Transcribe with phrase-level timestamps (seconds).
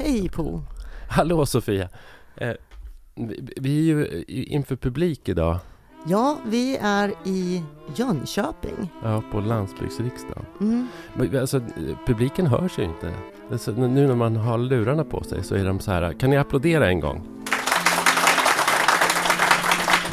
[0.00, 0.62] Hej Po!
[1.08, 1.88] Hallå Sofia!
[2.36, 2.52] Eh,
[3.56, 5.58] vi, är ju inför publik idag.
[6.06, 7.62] Ja, vi är i
[7.96, 8.92] Jönköping.
[9.02, 10.44] Ja, på landsbygdsriksdagen.
[10.60, 10.88] Mm.
[11.14, 11.60] Men, Alltså,
[12.06, 13.12] publiken hörs ju inte.
[13.52, 16.36] Alltså, nu när man har lurarna på sig så är de så här, kan ni
[16.36, 17.28] applådera en gång?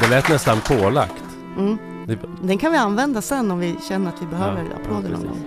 [0.00, 1.24] Det lät nästan pålagt.
[1.58, 1.78] Mm.
[2.06, 5.16] Det, Den kan vi använda sen om vi känner att vi behöver Ja, applåder ja,
[5.18, 5.44] någon gång.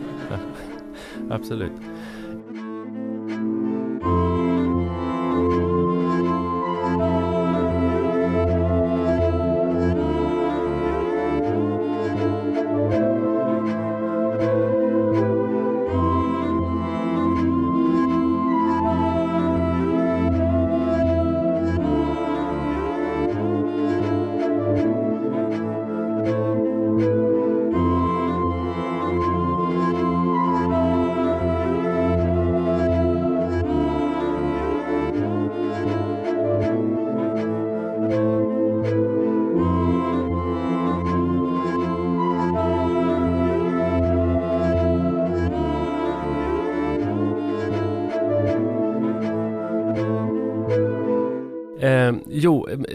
[1.32, 1.72] absolut.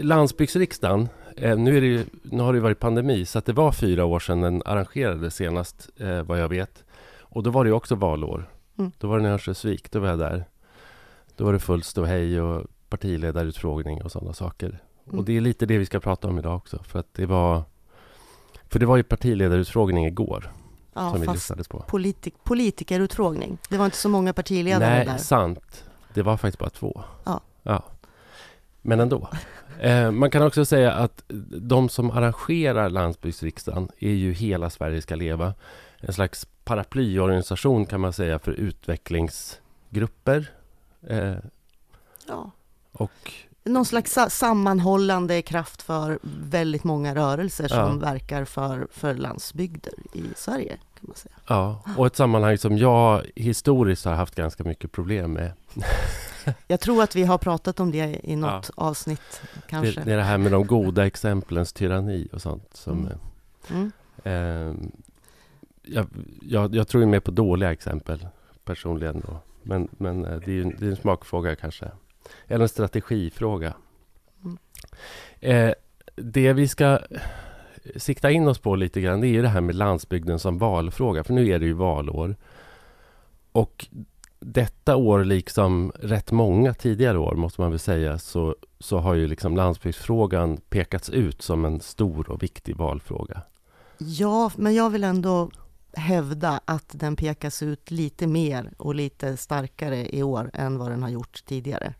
[0.05, 1.09] Landsbygdsriksdagen.
[1.37, 4.05] Eh, nu, är det ju, nu har det ju varit pandemi, så det var fyra
[4.05, 6.83] år sedan den arrangerades senast, eh, vad jag vet.
[7.19, 8.49] Och då var det också valår.
[8.77, 8.91] Mm.
[8.97, 10.45] Då var det i Örnsköldsvik, då var jag där.
[11.35, 14.67] Då var det fullt ståhej och partiledarutfrågning och sådana saker.
[15.07, 15.19] Mm.
[15.19, 16.83] Och det är lite det vi ska prata om idag också.
[16.83, 17.63] För att det var...
[18.69, 20.51] För det var ju partiledarutfrågning igår
[20.93, 21.79] Ja, som vi lyssnades på.
[21.79, 23.57] politik, politikerutfrågning.
[23.69, 25.17] Det var inte så många partiledare Nej, där.
[25.17, 25.83] sant.
[26.13, 27.03] Det var faktiskt bara två.
[27.23, 27.41] Ja.
[27.63, 27.83] ja.
[28.81, 29.29] Men ändå.
[29.79, 31.23] Eh, man kan också säga att
[31.61, 35.53] de som arrangerar landsbygdsriksdagen är ju Hela Sverige ska leva.
[35.99, 40.51] En slags paraplyorganisation kan man säga för utvecklingsgrupper.
[41.07, 41.35] Eh,
[42.27, 42.51] Ja.
[42.91, 43.31] och
[43.63, 47.93] Någon slags sa- sammanhållande kraft för väldigt många rörelser som Ja.
[48.11, 50.77] verkar för, för landsbygder i Sverige.
[50.99, 51.35] kan man säga.
[51.47, 55.51] Ja, och ett sammanhang som jag historiskt har haft ganska mycket problem med.
[56.67, 59.99] Jag tror att vi har pratat om det i något avsnitt kanske.
[59.99, 62.69] Det, det är det här med de goda exemplens tyranni och sånt.
[62.73, 63.09] Som,
[63.69, 63.91] Mm.
[64.23, 64.71] Mm.
[64.71, 64.89] eh,
[65.83, 66.07] jag,
[66.41, 68.27] jag, jag tror ju mer på dåliga exempel
[68.63, 69.23] personligen.
[69.27, 69.37] Då.
[69.63, 71.91] Men, men eh, det är ju en, det är en smakfråga kanske.
[72.47, 73.73] Eller en strategifråga.
[74.43, 74.57] Mm.
[75.39, 75.73] Eh,
[76.15, 76.99] det vi ska
[77.95, 81.23] sikta in oss på lite grann, det är ju det här med landsbygden som valfråga.
[81.23, 82.35] För nu är det ju valår.
[83.51, 83.87] Och
[84.47, 89.27] detta år, liksom rätt många tidigare år, måste man väl säga, så, så har ju
[89.27, 93.41] liksom landsbygdsfrågan pekats ut som en stor och viktig valfråga.
[93.97, 95.49] Ja, men jag vill ändå
[95.93, 101.03] hävda att den pekas ut lite mer och lite starkare i år än vad den
[101.03, 101.93] har gjort tidigare.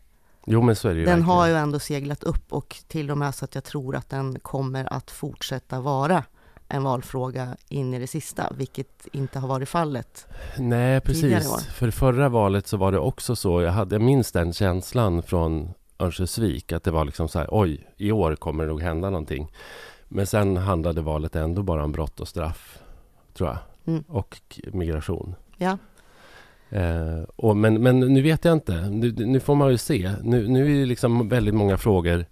[0.46, 1.36] Jo, men så är det ju Den verkligen.
[1.36, 4.38] har ju ändå seglat upp och till och med så att jag tror att den
[4.40, 6.24] kommer att fortsätta vara
[6.68, 10.26] en valfråga in i det sista, vilket inte har varit fallet.
[10.58, 11.66] Nej, precis.
[11.66, 13.62] För förra valet så var det också så.
[13.62, 17.86] Jag, hade, jag minns den känslan från Örnsköldsvik, att det var liksom så här, oj,
[17.96, 19.52] i år kommer det nog hända någonting.
[20.08, 22.78] Men sen handlade valet ändå bara om brott och straff,
[23.34, 23.58] tror jag.
[23.86, 24.04] Mm.
[24.08, 25.34] Och migration.
[25.56, 25.78] Ja,
[26.70, 28.90] Eh, och men, men nu vet jag inte.
[28.90, 30.12] Nu, nu får man ju se.
[30.22, 32.26] Nu, nu är det liksom väldigt många frågor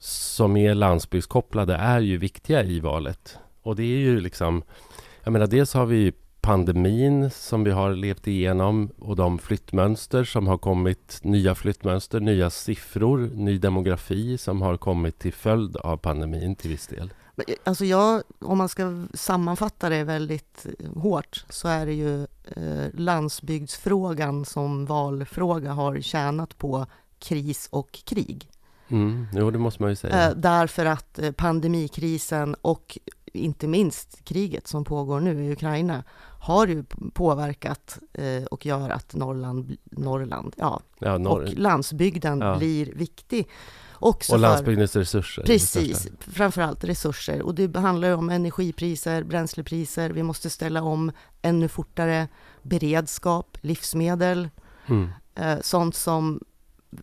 [0.00, 3.38] som är landsbygdskopplade är ju viktiga i valet.
[3.64, 4.62] Och det är ju liksom...
[5.22, 6.12] Jag menar, dels har vi
[6.44, 11.20] pandemin som vi har levt igenom och de flyttmönster som har kommit.
[11.22, 16.86] Nya flyttmönster, nya siffror, ny demografi som har kommit till följd av pandemin till viss
[16.86, 17.12] del.
[17.36, 22.22] Eh, alltså jag, om man ska sammanfatta det väldigt eh, hårt så är det ju
[22.44, 26.86] eh, landsbygdsfrågan som valfråga har tjänat på
[27.18, 28.50] kris och krig.
[28.88, 30.28] Mm, jo, det måste man ju säga.
[30.28, 32.98] Eh, därför att pandemikrisen och
[33.34, 36.04] inte minst kriget som pågår nu i Ukraina
[36.40, 36.84] har ju
[37.14, 42.56] påverkat eh, och gör att Norrland, Norrland ja, ja, norr, och landsbygden Ja.
[42.58, 43.48] blir viktig.
[43.92, 45.42] Också och för, landsbygdens resurser.
[45.42, 47.42] i det precis, framförallt resurser.
[47.42, 52.28] Och det handlar om energipriser, bränslepriser, vi måste ställa om ännu fortare,
[52.62, 54.48] beredskap, livsmedel,
[54.86, 55.08] Mm.
[55.34, 56.40] eh, sånt som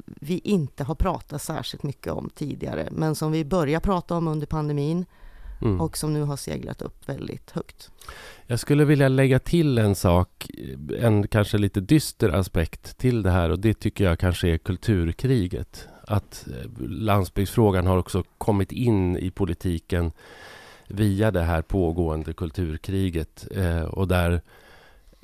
[0.06, 4.48] vi inte har pratat särskilt mycket om tidigare, men som vi börjar prata om under
[4.48, 5.06] pandemin
[5.62, 5.81] Mm.
[5.81, 7.90] och som nu har seglat upp väldigt högt.
[8.48, 10.48] Jag skulle vilja lägga till en sak,
[11.00, 15.88] en kanske lite dyster aspekt till det här och det tycker jag kanske är kulturkriget.
[16.08, 20.12] Att eh, landsbygdsfrågan har också kommit in i politiken
[20.88, 24.42] via det här pågående kulturkriget eh, och där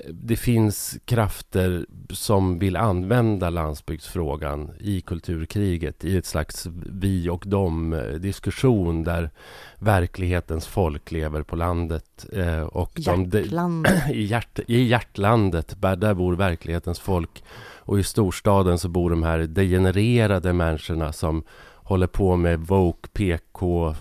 [0.06, 8.02] det finns krafter som vill använda landsbygdsfrågan i kulturkriget i ett slags vi och dem
[8.20, 9.30] diskussion där
[9.78, 12.26] verklighetens folk lever på landet.
[12.32, 13.30] Eh, och Hjärtland.
[13.30, 17.44] de, i, hjärt, I hjärtlandet, där bor verklighetens folk.
[17.78, 21.42] Och i storstaden så bor de här degenererade människorna som
[21.74, 23.94] håller på med Vogue, PK,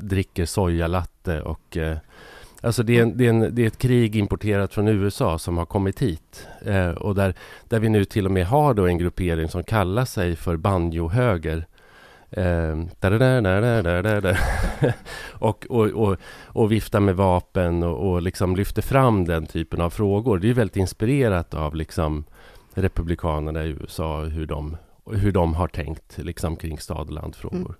[0.00, 1.98] dricker sojalatte och eh,
[2.64, 5.58] Alltså det är, en, det, är en, det är ett krig importerat från USA som
[5.58, 6.48] har kommit hit.
[6.64, 7.34] Eh, och där,
[7.68, 11.66] där vi nu till och med har då en gruppering som kallar sig för banjohöger.
[12.30, 12.78] Eh,
[15.32, 19.90] och, och, och, och viftar med vapen och, och liksom lyfter fram den typen av
[19.90, 20.38] frågor.
[20.38, 22.24] Det är väldigt inspirerat av liksom
[22.74, 24.76] republikanerna i USA, hur de,
[25.10, 27.74] hur de har tänkt liksom kring stad och landfrågor.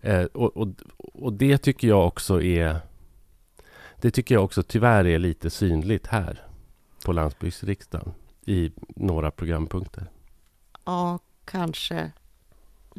[0.00, 0.20] Mm.
[0.20, 2.76] Eh, och, och, och det tycker jag också är
[4.00, 6.46] det tycker jag också tyvärr är lite synligt här
[7.04, 8.14] på landsbygdsriksdagen
[8.44, 10.10] i några programpunkter.
[10.84, 12.12] Ja, kanske.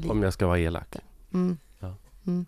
[0.10, 0.96] Om jag ska vara elak.
[1.34, 1.58] Mm.
[1.80, 1.96] Ja.
[2.28, 2.46] Mm.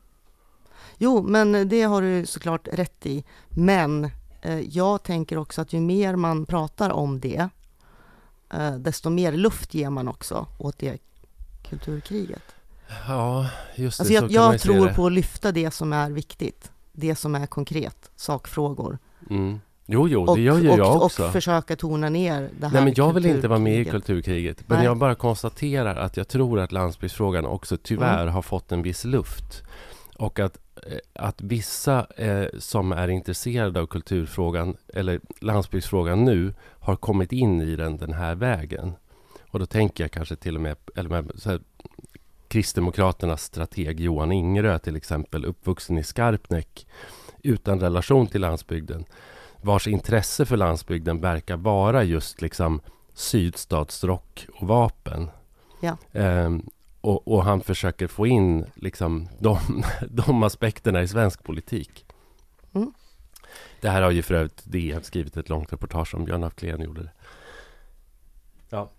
[0.98, 3.24] Jo, men det har du såklart rätt i.
[3.50, 4.12] Men
[4.42, 7.50] eh, jag tänker också att ju mer man pratar om det,
[8.53, 10.98] eh, desto mer luft ger man också åt det
[11.69, 12.44] kulturkriget.
[13.07, 14.01] Ja, just det.
[14.01, 18.11] Alltså jag, jag tror på att lyfta det som är viktigt det som är konkret,
[18.15, 18.97] sakfrågor.
[19.29, 19.59] Mm.
[19.85, 21.25] Jo, jo, det och, gör ju och, jag också.
[21.25, 24.63] Och försöka tona ner det här Nej, men jag vill inte vara med i kulturkriget.
[24.67, 24.85] Men Nej.
[24.85, 28.33] jag bara konstaterar att jag tror att landsbygdsfrågan också tyvärr mm.
[28.33, 29.63] har fått en viss luft.
[30.17, 36.95] Och att, eh, att vissa eh, som är intresserade av kulturfrågan, eller landsbygdsfrågan nu, har
[36.95, 38.93] kommit in i den den här vägen.
[39.51, 41.59] Och då tänker jag kanske till och med, eller med, så här,
[42.51, 46.88] Kristdemokraternas strateg Johan Ingerö till exempel, uppvuxen i Skarpnäck
[47.44, 49.06] utan relation till landsbygden,
[49.62, 52.81] vars intresse för landsbygden verkar vara just liksom
[53.13, 55.30] sydstatsrock och vapen.
[55.80, 55.98] Ja.
[56.12, 56.69] Um,
[57.01, 59.57] och, och, han försöker få in liksom de,
[60.09, 62.06] de aspekterna i svensk politik.
[62.74, 62.94] Mm.
[63.81, 66.25] Det här har ju för övrigt DN skrivit ett långt reportage om.
[66.25, 67.12] Björn af Kleen gjorde det.
[68.69, 68.89] Ja.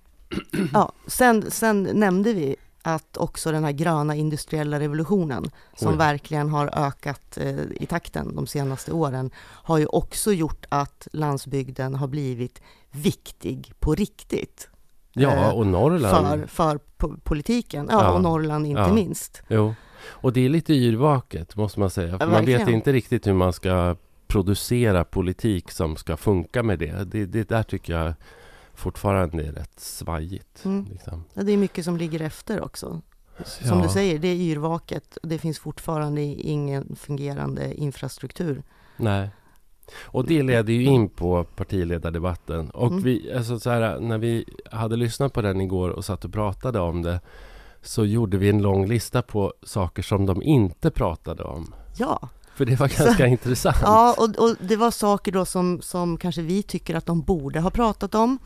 [0.72, 5.98] ja, sen, sen nämnde vi att också den här gröna industriella revolutionen, som Oj.
[5.98, 11.94] verkligen har ökat eh, i takten de senaste åren, har ju också gjort att landsbygden
[11.94, 14.68] har blivit viktig på riktigt.
[15.12, 16.50] Ja, eh, och Norrland.
[16.50, 18.92] För, för politiken, ja, ja, och Norrland inte ja.
[18.92, 19.42] minst.
[19.48, 19.74] Jo,
[20.06, 22.18] och det är lite yrvaket måste man säga.
[22.18, 23.96] För man vet inte riktigt hur man ska
[24.26, 27.04] producera politik som ska funka med det.
[27.04, 28.14] Det, det där tycker jag
[28.74, 30.64] fortfarande är rätt svajigt.
[30.64, 30.86] Mm.
[30.90, 31.24] Liksom.
[31.34, 33.02] Ja, det är mycket som ligger efter också.
[33.44, 33.84] Som ja.
[33.84, 35.18] du säger, det är yrvaket.
[35.22, 38.62] Det finns fortfarande ingen fungerande infrastruktur.
[38.96, 39.30] Nej.
[40.00, 42.70] Och det leder ju in på partiledardebatten.
[42.70, 43.02] Och mm.
[43.02, 46.80] vi, alltså så här, när vi hade lyssnat på den igår och satt och pratade
[46.80, 47.20] om det
[47.82, 51.74] så gjorde vi en lång lista på saker som de inte pratade om.
[51.96, 52.28] Ja.
[52.54, 53.76] För det var ganska så, intressant.
[53.82, 57.60] Ja, och, och, det var saker då som, som kanske vi tycker att de borde
[57.60, 58.38] ha pratat om.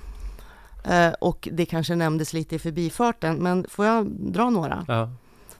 [0.86, 4.84] Eh, och det kanske nämndes lite i förbifarten, men får jag dra några?
[4.88, 5.10] Ja.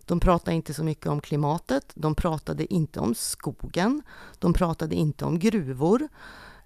[0.05, 4.03] De pratade inte så mycket om klimatet, de pratade inte om skogen,
[4.39, 6.09] de pratade inte om gruvor,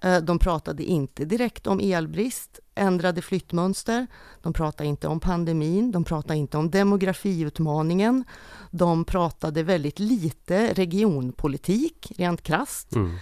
[0.01, 4.07] eh, de pratade inte direkt om elbrist, ändrade flyttmönster,
[4.43, 8.25] de pratade inte om pandemin, de pratade inte om demografiutmaningen,
[8.71, 12.97] de pratade väldigt lite regionpolitik, rent krast.
[12.97, 13.17] Mm.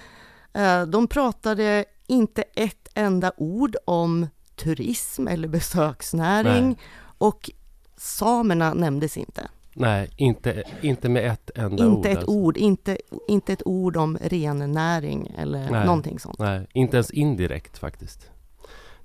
[0.52, 4.26] Eh, de pratade inte ett enda ord om
[4.58, 6.78] turism eller besöksnäring Nej.
[7.18, 7.50] och
[7.96, 9.48] samerna nämndes inte.
[9.74, 12.06] Nej, inte, inte med ett enda inte ord.
[12.06, 12.30] Ett alltså.
[12.30, 12.98] ord inte,
[13.28, 15.86] inte ett ord om rennäring eller Nej.
[15.86, 16.38] någonting sånt.
[16.38, 18.30] Nej, inte ens indirekt faktiskt.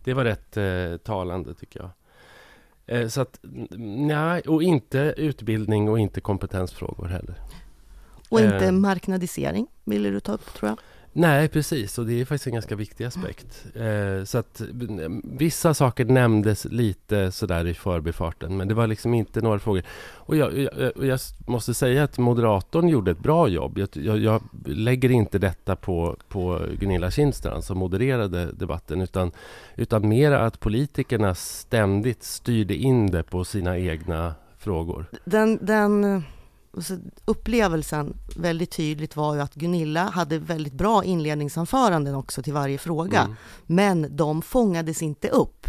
[0.03, 1.89] Det var rätt eh, talande tycker jag.
[2.86, 3.39] Eh, så att,
[3.98, 7.36] nej, och inte utbildning och inte kompetensfrågor heller.
[8.29, 8.72] Och inte eh.
[8.72, 10.77] marknadisering ville du ta upp tror jag.
[11.15, 11.98] Nej, precis.
[11.98, 13.65] Och det är faktiskt en ganska viktig aspekt.
[13.75, 14.67] Eh, så att eh,
[15.24, 19.84] vissa saker nämndes lite sådär i förbifarten, men det var liksom inte några frågor.
[20.13, 23.77] Och jag, jag, jag måste säga att moderatorn gjorde ett bra jobb.
[23.77, 29.32] Jag, jag, lägger inte detta på, på Gunilla Kindstrand som modererade debatten, utan,
[29.75, 35.05] utan mera att politikerna ständigt styrde in det på sina egna frågor.
[35.25, 36.22] Den, den eh,
[36.81, 42.77] så upplevelsen väldigt tydligt var ju att Gunilla hade väldigt bra inledningsanföranden också till varje
[42.77, 43.21] fråga.
[43.21, 43.35] Mm.
[43.65, 45.65] Men de fångades inte upp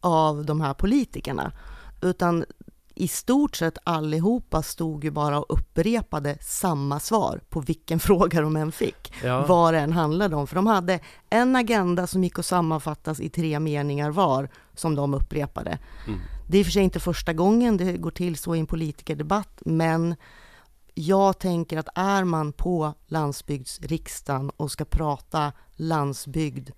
[0.00, 1.52] av de här politikerna,
[2.02, 2.44] utan
[2.94, 8.56] i stort sett allihopa stod ju bara och upprepade samma svar på vilken fråga de
[8.56, 9.46] än fick, Ja.
[9.46, 10.46] vad det än handlade om.
[10.46, 11.00] För de hade
[11.30, 14.48] en agenda som gick att sammanfattas i tre meningar var,
[14.78, 15.78] som de upprepade.
[16.06, 16.20] Mm.
[16.48, 18.66] Det är i och för sig inte första gången det går till så i en
[18.66, 20.14] politikerdebatt, men
[20.94, 26.70] jag tänker att är man på landsbygdsriksdagen och ska prata landsbygd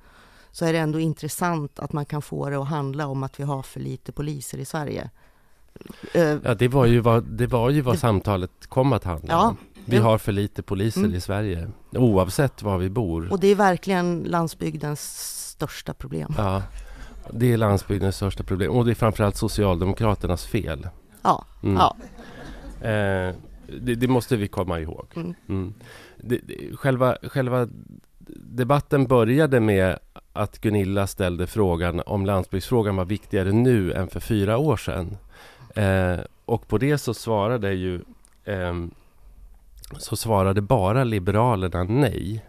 [0.51, 3.45] så är det ändå intressant att man kan få det att handla om att vi
[3.45, 5.11] har för lite poliser i Sverige.
[6.15, 9.35] Eh, Ja, det var ju vad, det var ju vad Det- samtalet kom att handla
[9.35, 9.49] Ja.
[9.49, 9.57] om.
[9.85, 11.15] Vi har för lite poliser Mm.
[11.15, 13.33] i Sverige, oavsett var vi bor.
[13.33, 15.01] Och det är verkligen landsbygdens
[15.51, 16.35] största problem.
[16.39, 16.63] Ja,
[17.33, 20.89] det är landsbygdens största problem och det är framförallt Socialdemokraternas fel.
[21.23, 21.77] Ja, Mm.
[21.77, 21.97] ja.
[22.89, 23.35] Eh,
[23.81, 25.07] det, det måste vi komma ihåg.
[25.17, 25.35] Mm.
[25.49, 25.75] Mm.
[26.17, 27.69] Det, det, själva, själva
[28.37, 29.99] debatten började med
[30.33, 35.17] att Gunilla ställde frågan om landsbygdsfrågan var viktigare nu än för fyra år sedan.
[35.75, 38.01] Eh, och på det så svarade ju
[38.45, 38.91] ehm,
[39.99, 42.45] så svarade bara Liberalerna nej.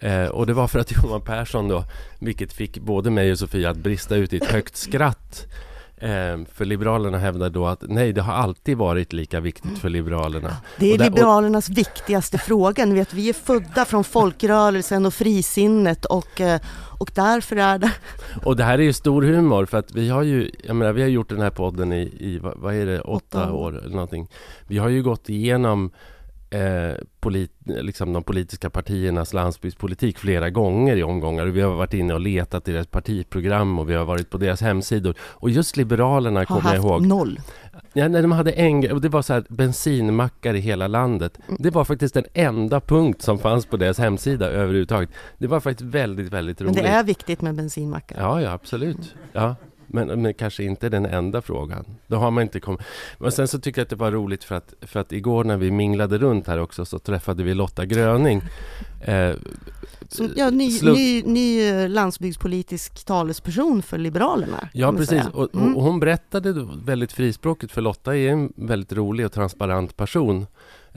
[0.00, 1.84] Eh, och det var för att Johan Persson då,
[2.18, 5.46] vilket fick både mig och Sofia att brista ut i ett högt skratt.
[6.00, 10.56] Eh, för Liberalerna hävdar då att nej, det har alltid varit lika viktigt för Liberalerna.
[10.78, 12.84] Det är Och där- och- Liberalernas viktigaste fråga.
[12.84, 16.60] Ni vet, vi är födda från folkrörelsen och frisinnet och, eh,
[16.98, 17.92] och därför är det...
[18.44, 21.02] Och det här är ju stor humor för att vi har ju, jag menar, vi
[21.02, 24.28] har gjort den här podden i, i vad, är det, åtta, Åtta år eller någonting.
[24.66, 25.90] Vi har ju gått igenom
[26.50, 31.46] eh, polit, liksom de politiska partiernas landsbygdspolitik flera gånger i omgångar.
[31.46, 34.60] Vi har varit inne och letat i deras partiprogram och vi har varit på deras
[34.60, 35.14] hemsidor.
[35.20, 37.06] Och just Liberalerna kommer jag ihåg.
[37.06, 37.40] noll.
[37.92, 41.38] Ja, när de hade en och det var så här bensinmackar i hela landet.
[41.48, 41.56] Mm.
[41.60, 45.10] Det var faktiskt den enda punkt som fanns på deras hemsida överhuvudtaget.
[45.38, 46.82] Det var faktiskt väldigt, väldigt Men roligt.
[46.82, 48.16] det är viktigt med bensinmackar.
[48.20, 49.14] Ja, ja, absolut.
[49.32, 49.56] Ja.
[49.88, 51.84] Men, men kanske inte den enda frågan.
[52.06, 52.80] Då har man inte kommit...
[53.18, 55.56] Men sen så tycker jag att det var roligt för att, för att igår när
[55.56, 58.42] vi minglade runt här också så träffade vi Lotta Gröning.
[59.00, 59.34] Eh,
[60.08, 64.68] Som, ja, ny, Slut- ny, ny eh, landsbygdspolitisk talesperson för Liberalerna.
[64.72, 65.22] Ja, precis.
[65.32, 65.76] Och, Mm.
[65.76, 70.46] och hon berättade väldigt frispråkigt, för Lotta är en väldigt rolig och transparent person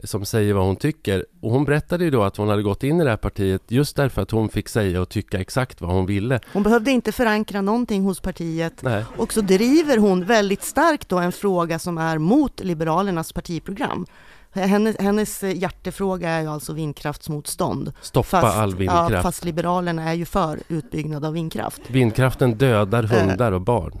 [0.04, 1.26] som säger vad hon tycker.
[1.40, 3.96] Och hon berättade ju då att hon hade gått in i det här partiet just
[3.96, 6.40] därför att hon fick säga och tycka exakt vad hon ville.
[6.52, 9.04] Hon behövde inte förankra någonting hos partiet Nej.
[9.16, 14.06] och så driver hon väldigt starkt då en fråga som är mot Liberalernas partiprogram.
[14.54, 17.92] Hennes, hennes hjärtefråga är ju alltså vindkraftsmotstånd.
[18.00, 19.12] Stoppa all vindkraft.
[19.12, 21.80] Ja, fast Liberalerna är ju för utbyggnad av vindkraft.
[21.88, 23.10] Vindkraften dödar Eh.
[23.28, 23.98] hundar och barn.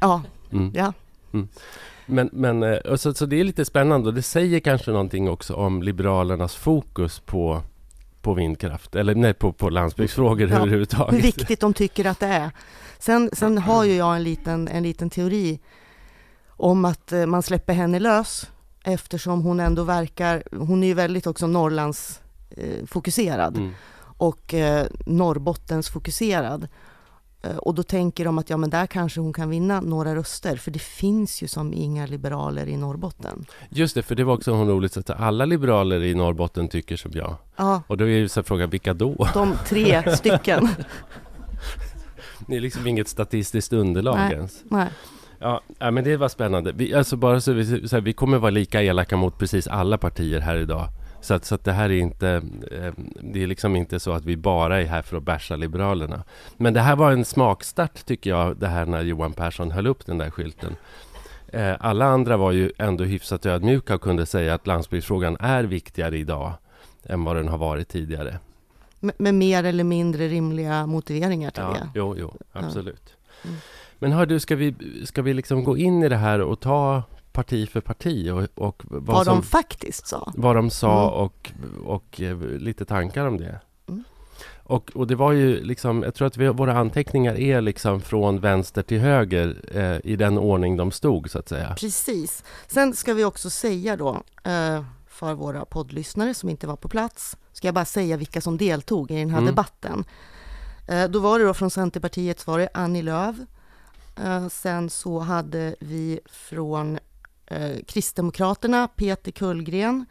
[0.00, 0.72] Ja, Mm.
[0.74, 0.92] ja.
[2.12, 5.54] Men, men eh, så, så det är lite spännande och det säger kanske någonting också
[5.54, 7.62] om Liberalernas fokus på,
[8.22, 11.14] på vindkraft, eller nej, på, på landsbygdsfrågor Ja, överhuvudtaget.
[11.14, 12.50] hur viktigt de tycker att det är.
[12.98, 15.60] Sen, sen har ju jag en liten, en liten teori
[16.48, 18.50] om att eh, man släpper henne lös
[18.84, 23.72] eftersom hon ändå verkar, hon är ju väldigt också Norrlands eh, fokuserad Mm.
[24.16, 26.68] och eh, Norrbottens fokuserad.
[27.42, 30.56] Eh, och då tänker de att ja men där kanske hon kan vinna några röster
[30.56, 33.44] för det finns ju som inga liberaler i Norrbotten.
[33.68, 37.36] Just det, för det var också roligt att alla liberaler i Norrbotten tycker som jag.
[37.56, 39.28] Ja, Och då är ju så frågan, vilka då?
[39.34, 40.68] de tre stycken.
[42.46, 44.32] Det är liksom inget statistiskt underlag Nej.
[44.32, 44.62] ens.
[44.64, 44.88] Nej.
[45.38, 46.72] Ja, ja, men det var spännande.
[46.72, 49.98] Vi, alltså bara så vi, så här, vi kommer vara lika elaka mot precis alla
[49.98, 50.88] partier här idag.
[51.22, 52.28] Så att, så att det här är inte,
[52.70, 56.24] eh, det är liksom inte så att vi bara är här för att bärsa Liberalerna.
[56.56, 60.06] Men det här var en smakstart tycker jag, det här när Johan Persson höll upp
[60.06, 60.76] den där skylten.
[61.48, 66.18] Eh, alla andra var ju ändå hyfsat ödmjuka och kunde säga att landsbygdsfrågan är viktigare
[66.18, 66.52] idag
[67.04, 68.38] än vad den har varit tidigare.
[69.00, 71.88] Med, mer eller mindre rimliga motiveringar till Ja, det.
[71.94, 73.16] jo, jo, absolut.
[73.44, 73.56] Mm.
[73.98, 74.74] Men hör du, ska vi,
[75.04, 78.82] ska vi liksom gå in i det här och ta parti för parti och, och
[78.84, 80.32] vad, Vad som, de faktiskt sa.
[80.36, 81.14] vad de sa Mm.
[81.14, 81.52] och,
[81.94, 83.60] och eh, lite tankar om det?
[83.88, 84.04] Mm.
[84.64, 88.40] Och, och det var ju liksom, jag tror att vi, våra anteckningar är liksom från
[88.40, 91.74] vänster till höger eh, i den ordning de stod så att säga.
[91.78, 92.44] Precis.
[92.66, 97.36] Sen ska vi också säga då, eh, för våra poddlyssnare som inte var på plats,
[97.52, 99.46] ska jag bara säga vilka som deltog i den här Mm.
[99.46, 100.04] debatten.
[100.88, 103.36] Eh, då var det då från Centerpartiet var det Annie Lööf.
[104.24, 106.98] Eh, sen så hade vi från
[107.52, 110.06] eh, Kristdemokraterna Peter Kullgren.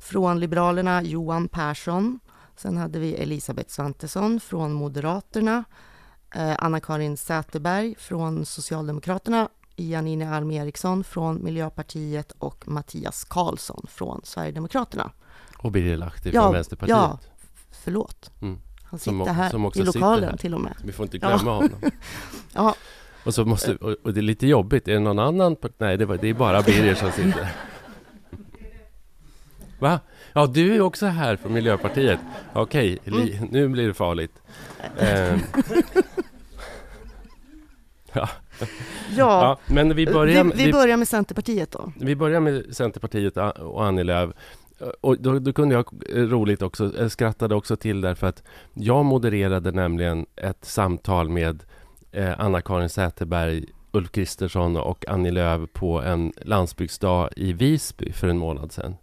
[0.00, 2.20] Från Liberalerna Johan Persson.
[2.56, 5.64] Sen hade vi Elisabeth Svantesson från Moderaterna.
[6.34, 9.48] Eh, Anna-Karin Säterberg från Socialdemokraterna.
[9.76, 15.10] Janine Alm Eriksson från Miljöpartiet och Mattias Karlsson från Sverigedemokraterna.
[15.58, 16.96] Och Birger Lahti Ja, från Vänsterpartiet.
[16.96, 17.18] ja.
[17.84, 18.30] Förlåt.
[18.42, 18.58] Mm.
[18.82, 20.74] Han Som sitter o- här som i lokalen till och med.
[20.84, 21.28] Vi får inte Ja.
[21.36, 21.70] glömma honom.
[22.52, 22.74] Ja,
[23.26, 24.88] Och, så måste, och, och det är lite jobbigt.
[24.88, 25.56] Är det någon annan?
[25.78, 27.48] Nej, det, var, det är bara Birger som sitter.
[29.78, 30.00] Va?
[30.32, 32.20] Ja, du är också här från Miljöpartiet.
[32.52, 34.32] Okej, li, nu blir det farligt.
[34.98, 35.08] Eh,
[38.12, 38.28] ja.
[38.28, 38.28] Ja,
[39.16, 41.92] ja, men vi börjar, vi, vi börjar med Centerpartiet då.
[42.00, 44.30] vi börjar med Centerpartiet och Annie Lööf.
[45.00, 48.42] Och då, då kunde jag roligt också, jag skrattade också till därför att
[48.74, 51.58] jag modererade nämligen ett samtal med eh,
[52.38, 58.72] Anna-Karin Säterberg, Ulf Kristersson och Annie Lööf på en landsbygdsdag i Visby för en månad
[58.72, 58.96] sedan.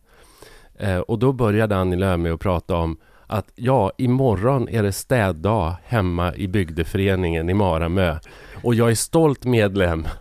[0.80, 4.92] Eh, och då började Annie Lööf med att prata om att ja, imorgon är det
[4.92, 8.16] städdag hemma i bygdeföreningen i Maramö
[8.64, 10.08] och jag är stolt medlem.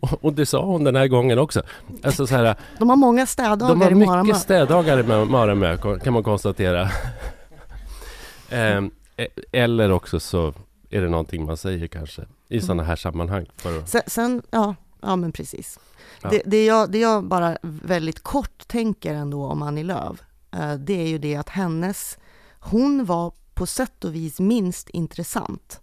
[0.00, 1.62] Och, och det sa hon den här gången också.
[2.02, 4.22] Alltså så här, De har många städdagar de har i Maramö.
[4.22, 6.88] mycket städdagar i Ma- Maramö kan man konstatera.
[8.50, 10.54] Ehm, e- Eller också så
[10.90, 13.46] är det någonting man säger kanske i sådana här sammanhang.
[13.56, 15.78] För Sen, sen ja, ja men precis.
[16.22, 16.30] Ja.
[16.30, 21.02] Det, det, jag, det jag bara väldigt kort tänker ändå om Annie Lööf, eh, det
[21.02, 22.18] är ju det att hennes,
[22.60, 25.80] hon var på sätt och vis minst intressant.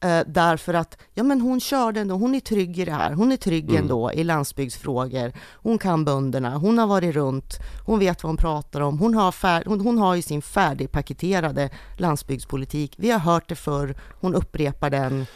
[0.00, 3.32] Eh, därför att, ja men hon körde ändå, hon är trygg i det här, hon
[3.32, 3.82] är trygg Mm.
[3.82, 8.80] ändå i landsbygdsfrågor, hon kan bönderna, hon har varit runt, hon vet vad hon pratar
[8.80, 13.54] om, hon har, fär, hon, hon har ju sin färdigpaketerade landsbygdspolitik, vi har hört det
[13.54, 15.26] förr, hon upprepar den,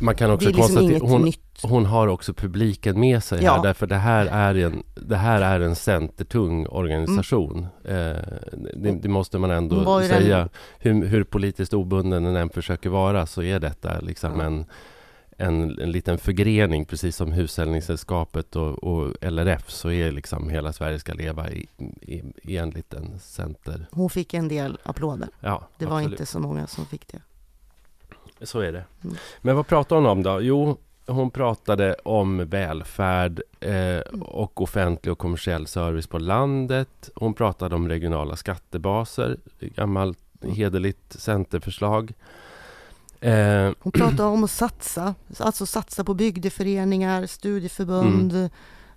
[0.00, 1.40] man kan det också är liksom konstatera, hon, nytt.
[1.62, 3.52] hon har också publiken med sig Ja.
[3.54, 7.66] här därför det här är en, det här är en centertung organisation.
[7.84, 7.94] Eh,
[8.74, 9.64] det, det måste man Mm.
[9.64, 10.48] Ändå den- säga.
[10.78, 14.44] Hur, hur politiskt obunden den än försöker vara så är detta liksom Ja.
[14.46, 14.64] en,
[15.38, 20.98] en, en liten förgrening precis som Hushållningssällskapet och, och LRF så är liksom Hela Sverige
[20.98, 21.66] ska leva i,
[22.02, 23.86] i, i en liten center.
[23.90, 25.28] Hon fick en del applåder.
[25.40, 26.20] Ja, Det var absolut.
[26.20, 27.18] inte så många som fick det.
[28.44, 28.84] Så är det.
[29.04, 29.16] Mm.
[29.42, 30.40] Men vad pratade hon om då?
[30.40, 37.10] Jo, hon pratade om välfärd eh, och offentlig och kommersiell service på landet.
[37.14, 40.18] Hon pratade om regionala skattebaser, gammalt
[40.54, 42.12] hederligt centerförslag.
[43.20, 48.50] Eh, Hon pratade om att satsa, alltså satsa på bygdeföreningar, studieförbund,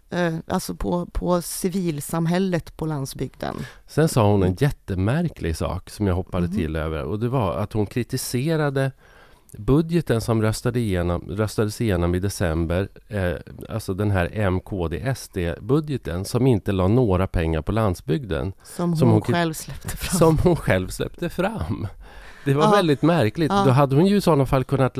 [0.10, 3.56] eh, alltså på, på civilsamhället på landsbygden.
[3.88, 6.56] sen sa hon en jättemärklig sak som jag hoppade Mhm.
[6.56, 8.91] till över och det var att hon kritiserade
[9.58, 13.34] budgeten som röstade igenom, röstades igenom i december, eh,
[13.69, 18.53] alltså den här MKD-SD-budgeten som inte la några pengar på landsbygden.
[18.63, 20.19] Som hon, Som hon själv släppte fram.
[20.19, 21.88] som hon själv släppte fram.
[22.45, 22.71] Det var Ja.
[22.71, 23.51] väldigt märkligt.
[23.51, 23.63] Ja.
[23.65, 24.97] Då hade hon ju i sådana fall kunnat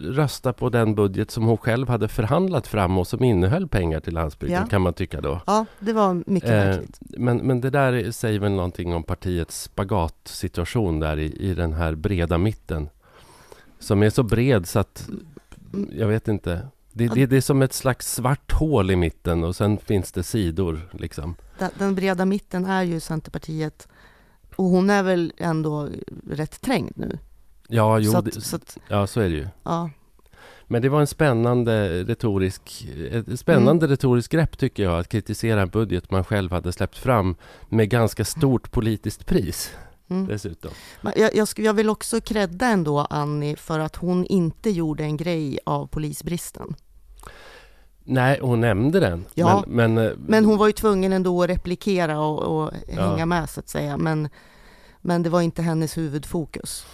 [0.00, 4.14] rösta på den budget som hon själv hade förhandlat fram och som innehöll pengar till
[4.14, 4.66] landsbygden, Ja.
[4.68, 5.40] kan man tycka då.
[5.46, 6.98] Ja, det var mycket Eh, märkligt.
[7.00, 11.94] Men, men det där säger väl någonting om partiets spagatsituation där i, i den här
[11.94, 12.88] breda mitten.
[13.84, 15.08] Som är så bred så att,
[15.92, 16.68] jag vet inte.
[16.92, 20.22] Det, det, det är som ett slags svart hål i mitten och sen finns det
[20.22, 21.36] sidor liksom.
[21.58, 23.88] Den, den breda mitten är ju Centerpartiet
[24.56, 25.88] och hon är väl ändå
[26.30, 27.18] rätt trängd nu.
[27.68, 29.48] Ja, jo, så, det, att, så att, ja, så är det ju.
[29.62, 29.90] ja,
[30.66, 35.68] Men det var en spännande retorisk, ett spännande retorisk grepp tycker jag, att kritisera en
[35.68, 37.36] budget man själv hade släppt fram
[37.68, 39.74] med ganska stort politiskt pris
[40.10, 40.26] mm.
[40.26, 40.70] dessutom.
[41.16, 45.58] Jag, jag, jag vill också credda ändå Annie för att hon inte gjorde en grej
[45.66, 46.74] av polisbristen.
[48.04, 49.24] Nej, hon nämnde den.
[49.34, 53.10] Ja, men, men, eh, Men hon var ju tvungen ändå att replikera och, och Ja.
[53.10, 53.96] hänga med så att säga.
[53.96, 54.28] Men,
[55.00, 56.86] men det var inte hennes huvudfokus.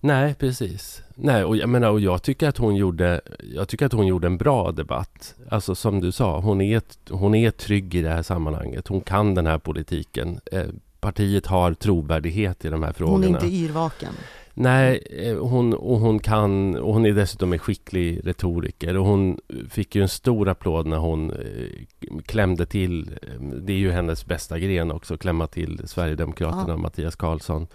[0.00, 1.02] Nej, precis.
[1.14, 3.20] Nej, och jag menar, och jag tycker att hon gjorde,
[3.54, 5.34] jag tycker att hon gjorde en bra debatt.
[5.50, 8.88] Alltså som du sa, hon är, hon är trygg i det här sammanhanget.
[8.88, 10.40] Hon kan den här politiken.
[10.52, 10.66] Eh,
[11.02, 13.26] partiet har trovärdighet i de här frågorna.
[13.26, 14.12] Hon är inte yrvaken.
[14.54, 19.38] Nej, eh, hon, och hon kan, och hon är dessutom en skicklig retoriker och hon
[19.68, 24.26] fick ju en stor applåd när hon eh, klämde till, eh, det är ju hennes
[24.26, 26.74] bästa gren också, klämma till Sverigedemokraterna Ja.
[26.74, 27.66] och Mattias Karlsson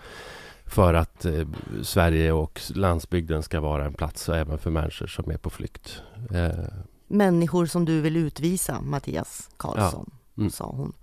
[0.66, 1.48] för att eh,
[1.84, 6.02] Sverige och landsbygden ska vara en plats även för människor som är på flykt.
[6.34, 6.66] Eh,
[7.08, 10.42] Människor som du vill utvisa, Mattias Karlsson, Ja.
[10.42, 10.52] Mm.
[10.52, 10.94] sa hon.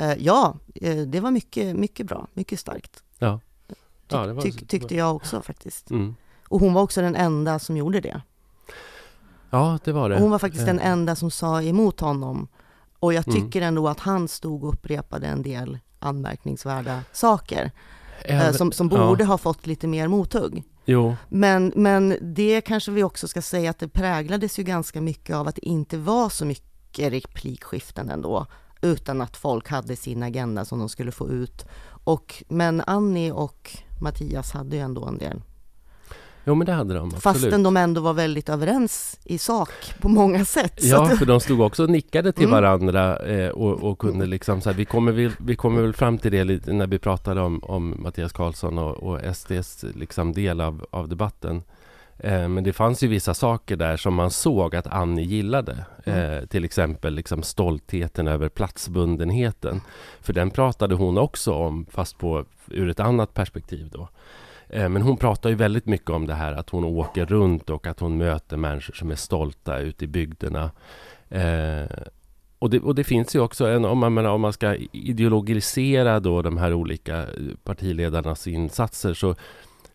[0.00, 3.02] Eh, ja, eh, det var mycket, mycket bra, mycket starkt.
[3.18, 3.40] ja.
[4.12, 5.90] Ja, det var- tyck, tyckte jag också faktiskt.
[5.90, 6.14] Mm.
[6.48, 8.22] Och hon var också den enda som gjorde det.
[9.50, 10.14] ja, det var det.
[10.14, 12.48] Och hon var faktiskt den Eh, enda som sa emot honom.
[12.98, 13.40] Och jag Mm.
[13.42, 17.70] tycker ändå att han stod och upprepade en del anmärkningsvärda saker.
[18.24, 20.62] även- som, som ja, borde ha fått lite mer mothugg.
[20.84, 25.36] Jo, Men, men det kanske vi också ska säga att det präglades ju ganska mycket
[25.36, 28.46] av att det inte var så mycket replikskiften ändå,
[28.82, 31.64] utan att folk hade sin agenda som de skulle få ut.
[32.04, 35.42] Och, men Annie och Mattias hade ju ändå en del.
[36.44, 37.04] Jo, men det hade de.
[37.04, 37.22] Absolut.
[37.22, 39.68] Fastän de ändå var väldigt överens i sak
[40.00, 40.78] på många sätt.
[40.82, 42.54] Ja, för de stod också och nickade till mm.
[42.62, 46.18] varandra eh, och, och, kunde liksom så här, vi kommer, väl, vi kommer väl fram
[46.18, 50.60] till det lite när vi pratade om, om Mattias Karlsson och, och SDs liksom del
[50.60, 51.62] av, av debatten.
[52.22, 55.84] Eh, men det fanns ju vissa saker där som man såg att Annie gillade.
[56.04, 56.32] Mm.
[56.32, 59.80] Eh, till exempel liksom stoltheten över platsbundenheten.
[60.20, 63.88] För den pratade hon också om, fast på, ur ett annat perspektiv.
[63.92, 64.08] Då.
[64.68, 67.86] Eh, men hon pratar ju väldigt mycket om det här att hon åker runt och
[67.86, 70.70] att hon möter människor som är stolta ute i bygderna.
[71.28, 71.90] Eh,
[72.58, 76.42] och, det, och det, finns ju också, en, om, man, om man ska ideologisera då
[76.42, 77.26] de här olika
[77.64, 79.34] partiledarnas insatser så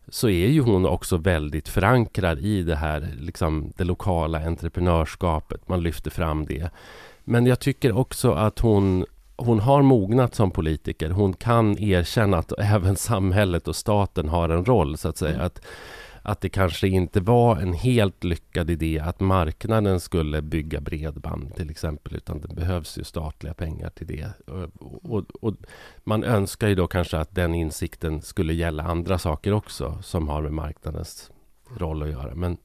[0.08, 5.70] så är ju hon också väldigt förankrad i det här, liksom det lokala entreprenörskapet.
[5.70, 6.70] Man lyfter fram det.
[7.24, 11.10] Men jag tycker också att hon, hon har mognat som politiker.
[11.10, 15.34] Hon kan erkänna att även samhället och staten har en roll, så att säga.
[15.34, 15.46] Mm.
[15.46, 15.62] Att,
[16.26, 21.70] att det kanske inte var en helt lyckad idé att marknaden skulle bygga bredband till
[21.70, 24.28] exempel, utan det behövs ju statliga pengar till det.
[24.48, 24.70] Och,
[25.14, 25.56] och, och,
[26.04, 30.42] man önskar ju då kanske att den insikten skulle gälla andra saker också som har
[30.42, 31.32] med marknadens
[31.78, 32.36] roll att göra.
[32.36, 32.58] Men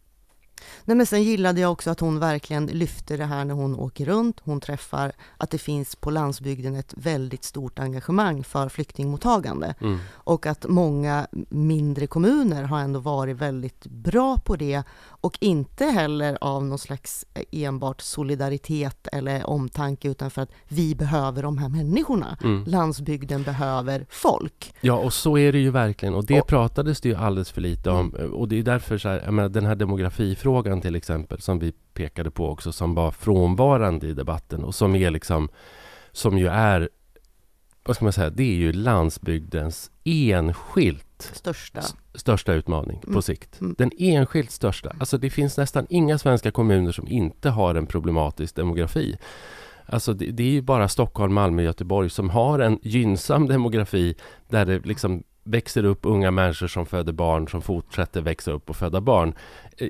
[0.84, 4.04] Nej, men sen gillade jag också att hon verkligen lyfte det här när hon åker
[4.04, 4.40] runt.
[4.44, 9.74] Hon träffar att det finns på landsbygden ett väldigt stort engagemang för flyktingmottagande.
[9.80, 9.98] Mm.
[10.12, 16.38] Och att många mindre kommuner har ändå varit väldigt bra på det och inte heller
[16.40, 22.36] av någon slags enbart solidaritet eller omtanke utan för att vi behöver de här människorna.
[22.44, 22.64] Mm.
[22.66, 24.74] Landsbygden behöver folk.
[24.80, 27.60] Ja, och så är det ju verkligen och det och, pratades det ju alldeles för
[27.60, 28.34] lite om mm.
[28.34, 31.72] och det är därför så här, jag menar, den här demografifrågan till exempel som vi
[31.72, 35.48] pekade på också som var frånvarande i debatten och som är liksom
[36.12, 36.88] som ju är
[37.84, 41.80] vad ska man säga, det är ju landsbygdens enskilt största,
[42.14, 43.14] största utmaning mm.
[43.14, 43.60] på sikt.
[43.60, 43.74] Mm.
[43.78, 44.96] Den enskilt största.
[45.00, 49.18] Alltså det finns nästan inga svenska kommuner som inte har en problematisk demografi.
[49.86, 54.14] Alltså det, det är ju bara Stockholm, Malmö, Göteborg som har en gynnsam demografi
[54.48, 58.76] där det liksom växer upp unga människor som föder barn som fortsätter växa upp och
[58.76, 59.34] föda barn.
[59.76, 59.88] Eh,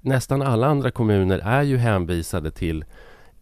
[0.00, 2.84] nästan alla andra kommuner är ju hänvisade till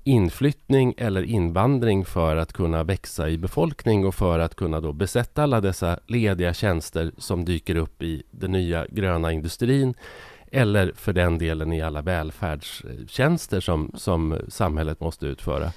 [0.05, 5.43] inflyttning eller invandring för att kunna växa i befolkning och för att kunna då besätta
[5.43, 9.95] alla dessa lediga tjänster som dyker upp i den nya gröna industrin
[10.53, 15.73] eller för den delen i alla välfärdstjänster som, som samhället måste utföra.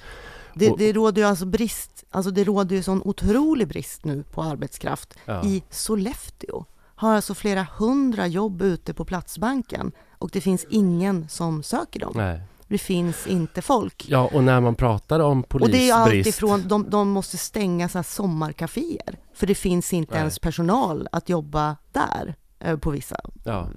[0.60, 4.43] Det, det råder ju alltså brist, alltså det råder ju sån otrolig brist nu på
[4.43, 5.17] arbetskraft.
[5.26, 5.45] Ja.
[5.45, 11.63] I Sollefteå har alltså flera hundra jobb ute på Platsbanken och det finns ingen som
[11.63, 12.13] söker dem.
[12.15, 14.06] Nej det finns inte folk.
[14.10, 15.76] Ja, och när man pratar om polisbrist...
[15.76, 20.19] Och det är alltifrån, de, de måste stänga så sommarkaféer, för det finns inte Nej.
[20.19, 23.67] ens personal att jobba där eh, på vissa ja.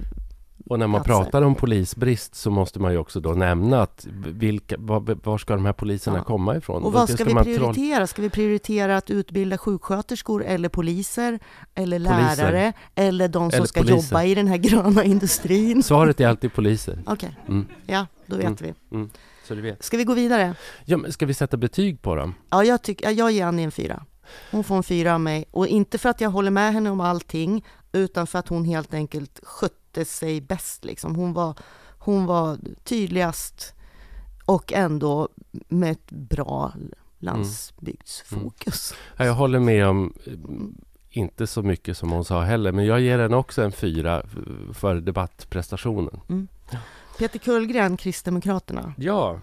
[0.67, 1.25] Och när man platser.
[1.25, 5.55] pratar om polisbrist så måste man ju också då nämna att vilka, var, var ska
[5.55, 6.25] de här poliserna ja.
[6.25, 6.83] komma ifrån?
[6.83, 8.07] Och vad ska, ska vi prioritera?
[8.07, 11.39] Ska vi prioritera att utbilda sjuksköterskor eller poliser
[11.75, 12.73] eller lärare poliser.
[12.95, 13.97] eller de som eller ska poliser.
[13.97, 15.83] jobba i den här gröna industrin?
[15.83, 16.99] Svaret är alltid poliser.
[17.07, 17.55] Okej, okay.
[17.55, 17.67] mm.
[17.87, 18.57] ja, då vet mm.
[18.61, 18.97] vi.
[18.97, 19.11] Mm.
[19.45, 19.85] Så du vet.
[19.85, 20.55] Ska vi gå vidare?
[20.85, 22.35] Ja, men ska vi sätta betyg på dem?
[22.51, 24.05] Ja, jag, tycker, jag ger Annie en fyra.
[24.51, 25.45] Hon får en fyra av mig.
[25.51, 28.95] Och inte för att jag håller med henne om allting, utan för att hon helt
[28.95, 30.85] enkelt skötte sig bäst.
[30.85, 31.17] Liksom.
[31.17, 31.55] Hon, var,
[31.99, 33.75] hon var tydligast
[34.45, 35.29] och ändå
[35.69, 36.73] med ett bra
[37.19, 38.93] landsbygdsfokus.
[38.93, 39.17] Mm.
[39.17, 39.27] Mm.
[39.27, 40.13] Jag håller med om
[41.11, 44.23] inte så mycket som hon sa heller, men jag ger den också en fyra
[44.73, 46.21] för debattprestationen.
[46.29, 46.49] Mm.
[47.19, 48.95] Peter Kullgren, Kristdemokraterna.
[48.97, 49.41] Ja,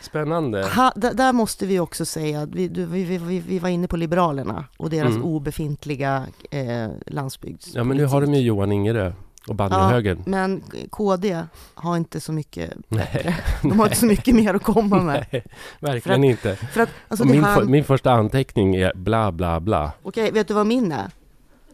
[0.00, 0.68] Spännande.
[0.68, 4.90] Ha, där måste vi också säga, vi, vi, vi, vi var inne på Liberalerna och
[4.90, 5.24] deras mm.
[5.24, 7.76] obefintliga eh, landsbygdspolitik.
[7.76, 9.12] Ja, men nu har de ju Johan Ingerö
[9.48, 10.18] och bandyhögern.
[10.18, 11.42] Ja, men KD
[11.74, 13.36] har inte så mycket bättre.
[13.62, 15.26] De har inte så mycket mer att komma med.
[15.32, 15.42] Nej,
[15.80, 16.56] verkligen att, inte.
[16.56, 17.70] För att, alltså min, han...
[17.70, 19.92] min första anteckning är bla, bla, bla.
[20.02, 21.10] Okej, vet du vad min är?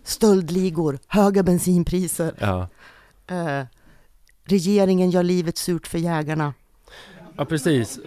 [0.04, 2.34] Stöldligor, höga bensinpriser.
[2.38, 2.68] Ja.
[3.26, 3.64] Eh,
[4.44, 6.54] regeringen gör livet surt för jägarna.
[7.36, 7.98] Ja, precis.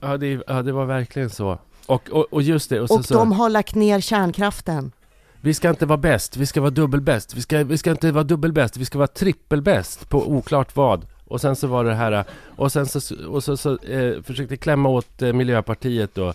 [0.00, 1.58] Ja, det, ja, det var verkligen så.
[1.86, 2.80] Och, och, och just det.
[2.80, 4.92] Och, och så, de har lagt ner kärnkraften.
[5.40, 7.34] Vi ska inte vara bäst, vi ska vara dubbelbäst.
[7.34, 11.06] Vi ska, vi ska inte vara dubbelbäst, vi ska vara trippelbäst på oklart vad.
[11.24, 12.24] Och sen så var det här,
[12.56, 16.34] och sen så, och så, så eh, försökte klämma åt eh, Miljöpartiet då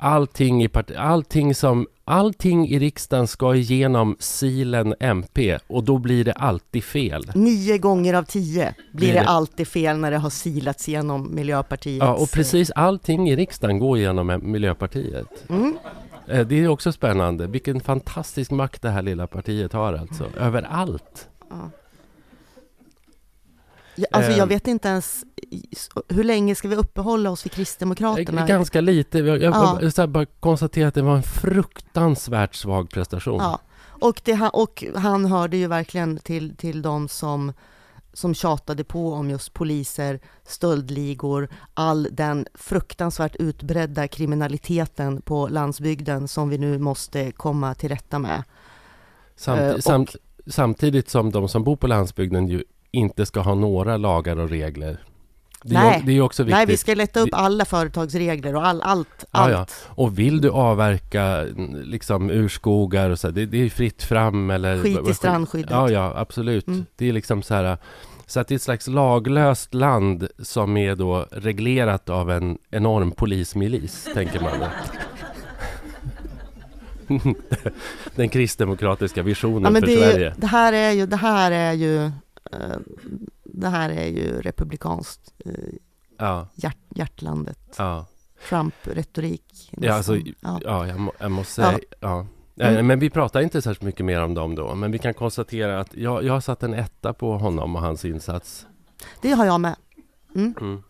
[0.00, 6.24] allting i, part allting, som, allting i riksdagen ska igenom silen MP och då blir
[6.24, 7.30] det alltid fel.
[7.34, 12.02] Nio gånger av tio blir det, det alltid fel när det har silats genom Miljöpartiet.
[12.02, 15.26] Ja, och precis allting i riksdagen går igenom Miljöpartiet.
[15.48, 15.78] Mm.
[16.30, 17.46] Eh, det är också spännande.
[17.46, 21.28] Vilken fantastisk makt det här lilla partiet har alltså, över allt.
[21.50, 21.70] Ja.
[24.10, 25.24] Alltså Eh, jag vet inte ens,
[26.08, 28.46] hur länge ska vi uppehålla oss vid Kristdemokraterna?
[28.46, 29.18] Ganska lite.
[29.18, 30.06] Jag, jag Ja.
[30.06, 33.38] bara konstatera att det var en fruktansvärt svag prestation.
[33.40, 33.60] Ja,
[34.00, 37.52] och, det, och han hörde ju verkligen till, till de som,
[38.12, 46.48] som tjatade på om just poliser, stöldligor, all den fruktansvärt utbredda kriminaliteten på landsbygden som
[46.48, 48.42] vi nu måste komma till rätta med.
[49.36, 53.54] Samt, Eh, och- samt, samtidigt som de som bor på landsbygden ju inte ska ha
[53.54, 55.04] några lagar och regler.
[55.62, 56.02] Det är, Nej.
[56.06, 56.56] det är också viktigt.
[56.56, 59.52] Nej, vi ska lätta upp alla företagsregler och all, allt, allt.
[59.52, 59.66] ja.
[59.86, 61.46] Och vill du avverka
[61.84, 64.82] liksom urskogar och så, det, det är fritt fram eller...
[64.82, 65.70] Skit i strandskyddet.
[65.70, 66.66] Ja, ja, absolut.
[66.66, 66.86] Mm.
[66.96, 67.78] Det är liksom så här...
[68.26, 73.12] Så att det är ett slags laglöst land som är då reglerat av en enorm
[73.12, 74.52] polismilis, tänker man.
[78.14, 80.34] Den kristdemokratiska visionen Ja, men för det, är ju, Sverige.
[80.36, 82.10] det här är ju, det här är ju, eh,
[83.60, 85.52] det här är ju republikanskt eh,
[86.18, 87.74] Ja, hjärt, hjärtlandet.
[87.78, 88.06] ja.
[88.48, 89.70] Trump-retorik.
[89.80, 90.60] Ja, alltså, ja.
[90.64, 91.78] Ja, jag, må, jag måste säga...
[92.00, 92.26] Ja.
[92.54, 92.86] Nej, Mm.
[92.86, 94.74] Men vi pratar inte särskilt mycket mer om dem då.
[94.74, 98.04] Men vi kan konstatera att jag, jag har satt en etta på honom och hans
[98.04, 98.66] insats.
[99.22, 99.76] Det har jag med.
[100.34, 100.54] Mm.
[100.60, 100.82] Mm.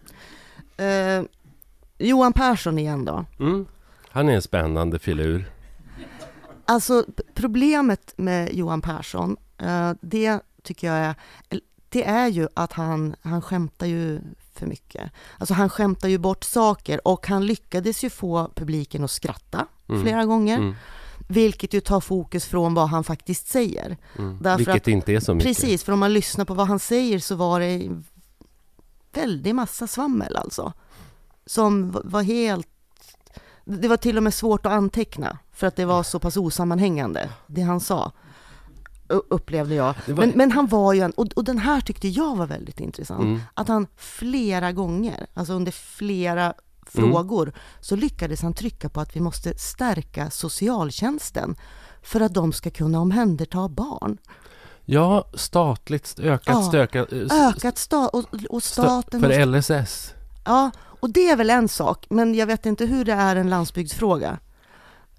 [0.76, 1.26] Eh,
[1.98, 3.24] Johan Persson igen då.
[3.40, 3.66] Mm.
[4.08, 5.50] Han är en spännande filur.
[6.64, 7.04] Alltså
[7.34, 11.14] problemet med Johan Persson, eh, det tycker jag är,
[11.90, 14.20] det är ju att han, han skämtar ju
[14.54, 15.10] för mycket.
[15.38, 20.02] Alltså han skämtar ju bort saker och han lyckades ju få publiken att skratta Mm.
[20.02, 20.58] flera gånger.
[20.58, 20.74] Mm.
[21.28, 23.96] Vilket ju tar fokus från vad han faktiskt säger.
[24.18, 24.38] Mm.
[24.42, 25.48] Därför Vilket att- inte är så mycket.
[25.48, 27.90] Precis, för om man lyssnar på vad han säger så var det
[29.12, 30.72] väldigt massa svammel alltså.
[31.46, 32.68] Som var helt...
[33.64, 37.30] Det var till och med svårt att anteckna för att det var så pass osammanhängande,
[37.46, 38.12] det han sa.
[39.10, 39.94] Upplevde jag.
[40.06, 42.80] Var- Men, men han var ju en, och, och den här tyckte jag var väldigt
[42.80, 43.20] intressant.
[43.22, 43.40] Mm.
[43.54, 46.54] Att han flera gånger, alltså under flera
[46.96, 47.10] Mm.
[47.12, 51.56] frågor, så lyckades han trycka på att vi måste stärka socialtjänsten
[52.02, 54.18] för att de ska kunna omhänderta barn.
[54.84, 59.20] Ja, statligt st- ökat Ja, stöka, eh, Ökat sta och, och sta- staten...
[59.20, 60.14] för LSS.
[60.44, 60.70] Ja,
[61.00, 64.38] och det är väl en sak, men jag vet inte hur det är en landsbygdsfråga.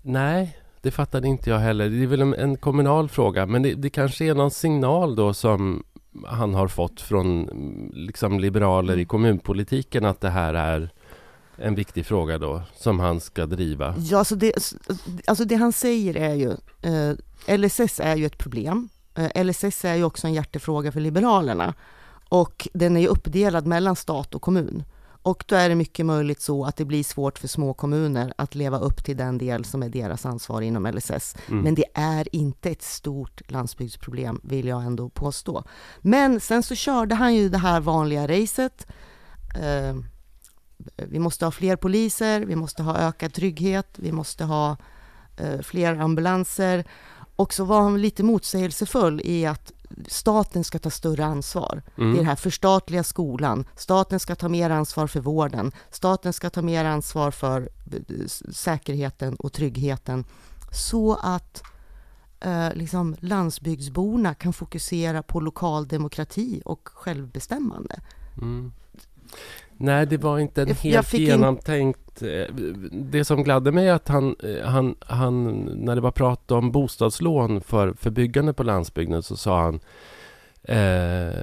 [0.02, 1.90] Nej, det fattade inte jag heller.
[1.90, 3.46] Det är väl en, en kommunal fråga.
[3.46, 5.84] Men det, det kanske är någon signal då som
[6.26, 10.90] han har fått från mm, liksom liberaler i kommunpolitiken att det här är
[11.56, 13.96] en viktig fråga då som han ska driva.
[13.98, 14.54] Ja, alltså det,
[15.28, 18.90] alltså det han säger är ju, eh, LSS är ju ett problem.
[19.16, 21.74] Eh, LSS är ju också en hjärtefråga för Liberalerna.
[22.30, 24.84] Och den är ju uppdelad mellan stat och kommun.
[25.24, 28.56] Och då är det mycket möjligt så att det blir svårt för små kommuner att
[28.56, 31.36] leva upp till den del som är deras ansvar inom LSS.
[31.48, 31.64] Mm.
[31.64, 35.64] Men det är inte ett stort landsbygdsproblem, vill jag ändå påstå.
[36.02, 38.88] Men sen så körde han ju det här vanliga racet.
[39.56, 39.96] Eh,
[40.96, 44.78] vi måste ha fler poliser, vi måste ha ökad trygghet, vi måste ha
[45.38, 46.84] eh, fler ambulanser.
[47.36, 49.72] Och så var han lite motsägelsefull i att
[50.08, 51.82] staten ska ta större ansvar.
[51.98, 52.12] Mm.
[52.12, 56.50] Det är det här förstatliga skolan, staten ska ta mer ansvar för vården, staten ska
[56.50, 60.26] ta mer ansvar för eh, säkerheten och tryggheten.
[60.72, 61.64] Så att
[62.40, 68.02] eh, liksom landsbygdsborna kan fokusera på lokal demokrati och självbestämmande.
[68.38, 68.72] Mm.
[69.82, 72.22] Nej, det var inte en Jag- helt fick in- genomtänkt...
[72.22, 72.56] eh,
[72.92, 76.72] Det som gladde mig är att han, eh, han, han, när det var prat om
[76.72, 79.80] bostadslån för, för byggande på landsbygden så sa han
[80.64, 81.36] eh,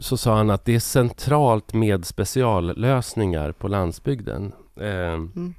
[0.00, 4.52] så sa han att det är centralt med speciallösningar på landsbygden.
[4.80, 5.54] Eh, Mm.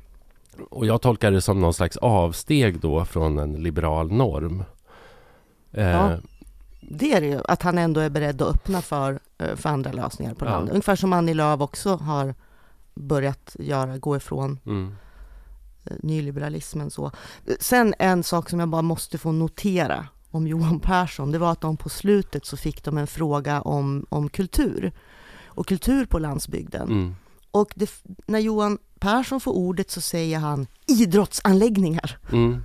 [0.69, 4.63] och jag tolkar det som någon slags avsteg då från en liberal norm.
[5.73, 6.11] Eh, Ja.
[6.81, 9.19] Det är det ju, att han ändå är beredd att öppna för,
[9.55, 10.49] för andra lösningar på Ja.
[10.51, 10.71] landet.
[10.71, 12.35] Ungefär som Annie Lööf också har
[12.95, 14.95] börjat göra, gå ifrån mm,
[15.85, 16.91] eh, nyliberalismen.
[16.91, 17.11] Så.
[17.59, 21.61] Sen en sak som jag bara måste få notera om Johan Persson, det var att
[21.61, 24.91] de på slutet så fick de en fråga om, om kultur
[25.45, 26.87] och kultur på landsbygden.
[26.89, 27.15] mm.
[27.51, 27.91] Och det,
[28.25, 32.17] när Johan Persson får ordet så säger han idrottsanläggningar.
[32.31, 32.63] Mm.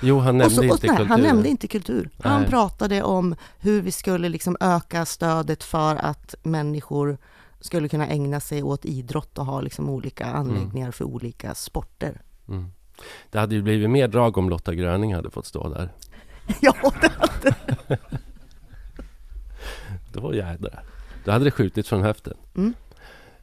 [0.00, 1.10] Jo, han nämnde och så, och, inte nej, kulturen.
[1.10, 2.10] han nämnde inte kultur.
[2.22, 2.50] Han Nej.
[2.50, 7.18] pratade om hur vi skulle liksom öka stödet för att människor
[7.60, 12.22] skulle kunna ägna sig åt idrott och ha liksom olika anläggningar för olika sporter.
[12.48, 12.70] Mm.
[13.30, 15.92] Det hade ju blivit mer drag om Lotta Gröning hade fått stå där.
[16.60, 17.98] ja, det,
[20.12, 20.84] Då jädrar.
[21.24, 22.36] Då hade det skjutit från höften.
[22.56, 22.74] Mm.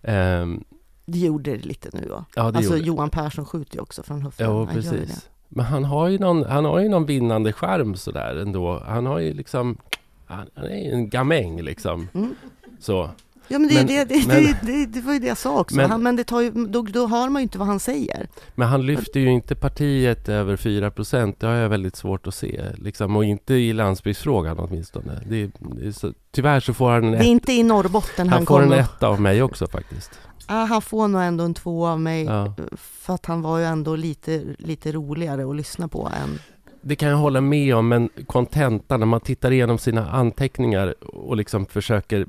[0.01, 0.63] Ehm,
[1.05, 2.25] det gjorde det lite nu va?
[2.35, 4.59] ja, det Alltså Johan Persson skjuter ju också från höften.
[4.59, 5.29] Ju precis.
[5.49, 8.83] Men han har ju någon, han har ju någon vinnande charm sådär ändå.
[8.87, 9.77] Han har ju liksom...
[10.25, 12.07] Han, han är ju en gamäng liksom.
[12.13, 12.35] Mm.
[12.79, 13.09] Så.
[13.47, 15.75] Ja, men det, Men- det, det, men- det, det, var ju det jag sa också.
[15.75, 18.27] Men- han, men det tar ju, då, då hör man ju inte vad han säger.
[18.55, 21.39] Men han lyfter ju inte partiet över 4 procent.
[21.39, 22.61] Det har jag väldigt svårt att se.
[22.77, 25.21] Liksom, och inte i landsbygdsfrågan åtminstone.
[25.29, 28.37] Det det så, tyvärr så får han en, Det är ett, inte i Norrbotten han,
[28.37, 30.19] han får en etta av mig också faktiskt.
[30.47, 32.23] Ah, han får nog ändå en två av mig.
[32.23, 32.53] Ja.
[32.77, 36.39] För att han var ju ändå lite, lite roligare att lyssna på än...
[36.81, 41.37] Det kan jag hålla med om, men kontentan när man tittar igenom sina anteckningar och
[41.37, 42.25] liksom försöker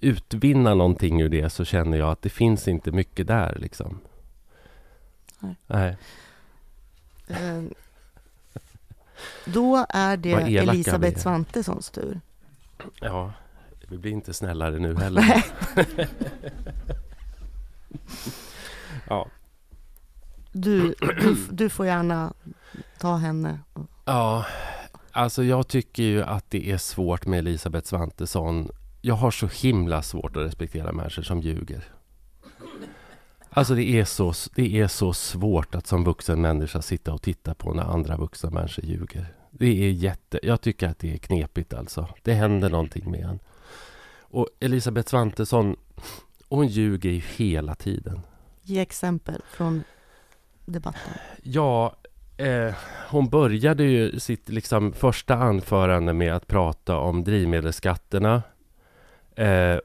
[0.00, 3.98] utvinna någonting ur det så känner jag att det finns inte mycket där liksom.
[5.38, 5.56] Nej.
[5.66, 5.96] Nej.
[7.28, 7.62] Eh,
[9.44, 10.32] då är det.
[10.32, 12.20] Elisabeth Svantessons tur.
[13.00, 13.32] Ja,
[13.88, 15.44] vi blir inte snällare nu heller.
[15.76, 16.08] Nej.
[19.08, 19.26] ja.
[21.00, 22.32] Du, du, får gärna
[22.98, 23.58] ta henne.
[24.04, 24.46] Ja,
[25.12, 28.68] alltså jag tycker ju att det är svårt med Elisabeth Svantesson.
[29.02, 31.84] Jag har så himla svårt att respektera människor som ljuger.
[33.50, 37.54] Alltså det är, så, det är så svårt att som vuxen människa sitta och titta
[37.54, 39.34] på när andra vuxna människor ljuger.
[39.50, 40.40] Det är jätte...
[40.42, 42.08] Jag tycker att det är knepigt alltså.
[42.22, 43.38] Det händer någonting med en.
[44.20, 45.76] Och Elisabeth Svantesson,
[46.48, 48.20] hon ljuger ju hela tiden.
[48.62, 49.84] Ge exempel från
[50.66, 51.12] debatten.
[51.42, 51.96] Ja,
[52.36, 52.74] eh,
[53.08, 58.42] hon började ju sitt liksom, första anförande med att prata om drivmedelsskatterna,
[59.36, 59.78] eh,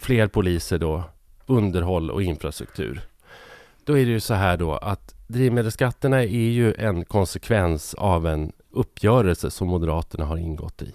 [0.00, 1.04] fler poliser då,
[1.46, 3.00] underhåll och infrastruktur.
[3.84, 8.52] Då är det ju så här då att drivmedelsskatterna är ju en konsekvens av en
[8.70, 10.94] uppgörelse som Moderaterna har ingått i.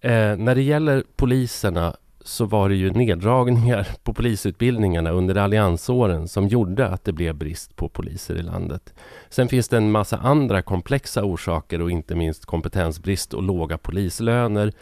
[0.00, 6.48] Eh, när det gäller poliserna så var det ju neddragningar på polisutbildningarna under alliansåren som
[6.48, 8.94] gjorde att det blev brist på poliser i landet.
[9.28, 14.72] Sen finns det en massa andra komplexa orsaker och inte minst kompetensbrist och låga polislöner.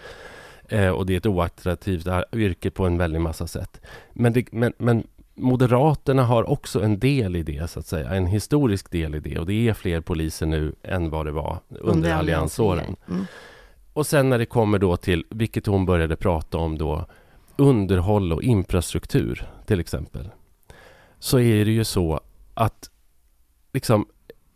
[0.68, 3.81] Eh, och det är ett oattraktivt yrke på en väldig massa sätt.
[4.12, 8.11] Men, det, men, men Moderaterna har också en del i det, så att säga.
[8.11, 9.38] En historisk del i det.
[9.38, 12.96] Och det är fler poliser nu än vad det var under, alliansåren.
[13.09, 13.24] Mm.
[13.92, 17.07] Och sen när det kommer då till, vilket hon började prata om då,
[17.62, 20.31] underhåll och infrastruktur till exempel.
[21.18, 22.20] Så är det ju så
[22.55, 22.90] att
[23.72, 24.07] liksom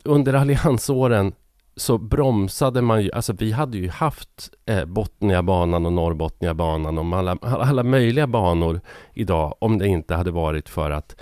[0.05, 1.33] under alliansåren
[1.77, 7.39] så bromsade man ju, alltså vi hade ju haft eh, Botniabanan och Norrbotniabanan och alla,
[7.41, 8.81] alla möjliga banor
[9.15, 11.17] idag om det inte hade varit för att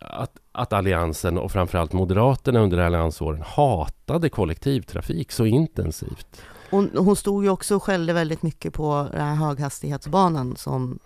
[0.00, 6.42] att, att Alliansen och framförallt Moderaterna under alliansåren hatade kollektivtrafik så intensivt.
[6.70, 10.98] Hon, hon stod ju också och skällde väldigt mycket på den här höghastighetsbanan som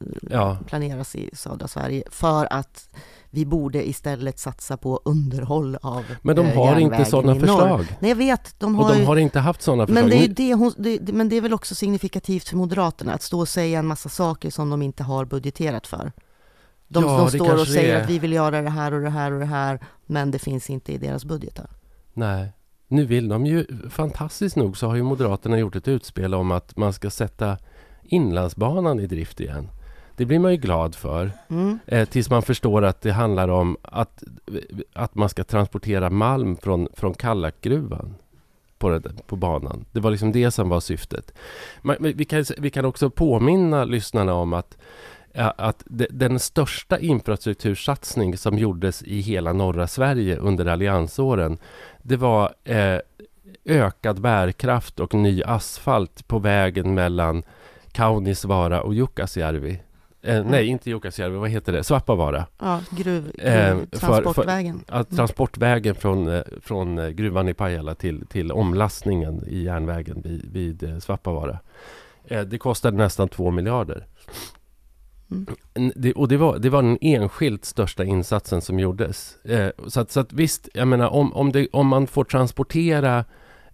[0.00, 0.58] eh, Ja.
[0.66, 2.88] planeras i södra Sverige för att
[3.30, 7.96] vi borde istället satsa på underhåll av Men de eh, har inte sådana förslag.
[8.00, 8.60] Nej, jag vet.
[8.60, 10.02] De har Och de ju- har inte haft sådana förslag.
[10.08, 13.22] men, det är det hon, det, men det är väl också signifikativt för Moderaterna att
[13.22, 16.12] stå och säga en massa saker som de inte har budgeterat för.
[16.88, 19.32] De, Ja, de står och säger att vi vill göra det här och det här
[19.32, 21.70] och det här, men det finns inte i deras budgetar.
[22.12, 22.52] Nej.
[22.88, 26.76] Nu vill de ju, fantastiskt nog så har ju Moderaterna gjort ett utspel om att
[26.76, 27.58] man ska sätta
[28.02, 29.68] Inlandsbanan i drift igen.
[30.16, 31.32] Det blir man ju glad för.
[31.48, 31.78] Mm.
[31.86, 34.22] Eh, tills man förstår att det handlar om att,
[34.92, 38.14] att man ska transportera malm från, från Kallakgruvan
[38.78, 39.84] på, det, på banan.
[39.92, 41.34] Det var liksom det som var syftet.
[41.82, 44.78] Men, vi, kan, vi kan också påminna lyssnarna om att,
[45.34, 51.58] att de, den största infrastruktursatsning som gjordes i hela norra Sverige under alliansåren,
[52.02, 52.98] det var eh,
[53.64, 57.42] ökad bärkraft och ny asfalt på vägen mellan
[57.92, 59.80] Kaunisvaara och Jukkasjärvi.
[60.22, 61.84] Eh, nej, inte Jukkasjärvi, vad heter det?
[61.84, 62.46] Svappavaara.
[62.58, 64.84] Ja, gruv, Eh, gruv för- transportvägen.
[64.88, 71.58] Att transportvägen från, från gruvan i Pajala till, till omlastningen i järnvägen vid, vid Svappavaara.
[72.46, 74.06] Det kostade nästan två miljarder.
[75.74, 75.92] Mm.
[75.96, 79.44] Det, och det var, det var den enskilt största insatsen som gjordes.
[79.44, 83.24] Eh, så, att, så att visst, jag menar om, om, det, om man får transportera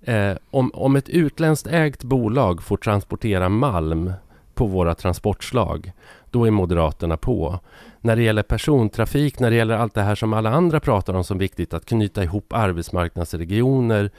[0.03, 4.13] eh, om, om ett utländskt ägt bolag får transportera malm
[4.55, 5.93] på våra transportslag,
[6.31, 7.61] då är Moderaterna på.
[8.01, 11.25] När det gäller persontrafik, när det gäller allt det här som alla andra pratar om
[11.25, 14.11] som viktigt, att knyta ihop arbetsmarknadsregioner,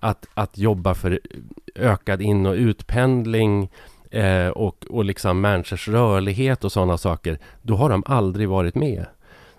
[0.00, 1.20] att, att jobba för
[1.74, 3.70] ökad in och utpendling
[4.10, 9.06] eh, och, och liksom människors rörlighet och sådana saker, då har de aldrig varit med.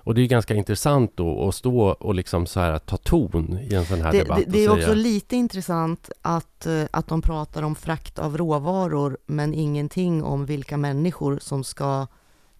[0.03, 3.75] Och det är ganska intressant då att stå och liksom så här ta ton i
[3.75, 4.37] en sån här Det, debatt.
[4.37, 9.17] det, det är också lite intressant att, eh, att de pratar om frakt av råvaror,
[9.25, 12.07] men ingenting om vilka människor som ska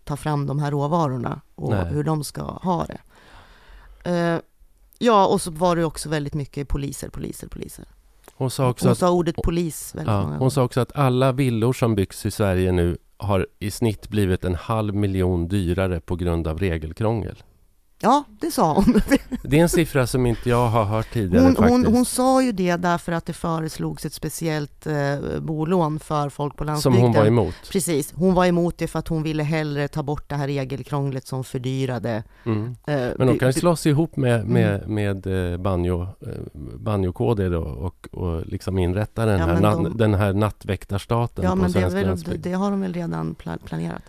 [0.04, 1.86] ta fram de här råvarorna och Nej.
[1.86, 3.02] hur de ska ha det.
[4.12, 4.40] Eh,
[5.00, 7.86] ja, och så var det också väldigt mycket poliser, poliser, poliser.
[8.42, 10.96] Hon sa också Hon att, sa ordet polis väldigt ja, många hon sa också att
[10.96, 16.00] alla villor som byggs i Sverige nu har i snitt blivit en halv miljon dyrare
[16.00, 17.44] på grund av regelkrångel.
[18.04, 19.02] Ja, det sa hon.
[19.44, 21.86] Det är en siffra som inte jag har hört tidigare Hon, faktiskt.
[21.86, 26.56] hon, hon sa ju det därför att det föreslogs ett speciellt eh, bolån för folk
[26.56, 27.02] på som landsbygden.
[27.02, 27.56] hon var emot.
[27.72, 31.28] Precis, hon var emot det för att hon ville hellre ta bort det här regelkrånglet
[31.28, 32.24] som fördyrade.
[32.46, 32.76] Mm.
[32.88, 34.54] eh, Men de kan ju slåss ihop med, Mm.
[34.54, 34.88] med,
[35.26, 36.08] med eh, banjo, eh,
[36.80, 41.50] banjokoder då och, och liksom inrätta den, Ja, här, na, de- den här nattväktarstaten Ja,
[41.50, 44.02] på men det, svensk väl, det, det har de väl redan pla- planerat.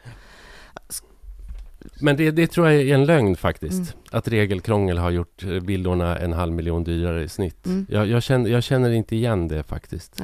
[2.01, 3.73] Men det, det tror jag är en lögn faktiskt.
[3.95, 4.05] Mm.
[4.11, 7.67] Att regelkrångel har gjort eh, villorna en halv miljon dyrare i snitt.
[7.67, 7.87] Mm.
[7.91, 10.23] Jag, jag, känner, jag känner inte igen det faktiskt.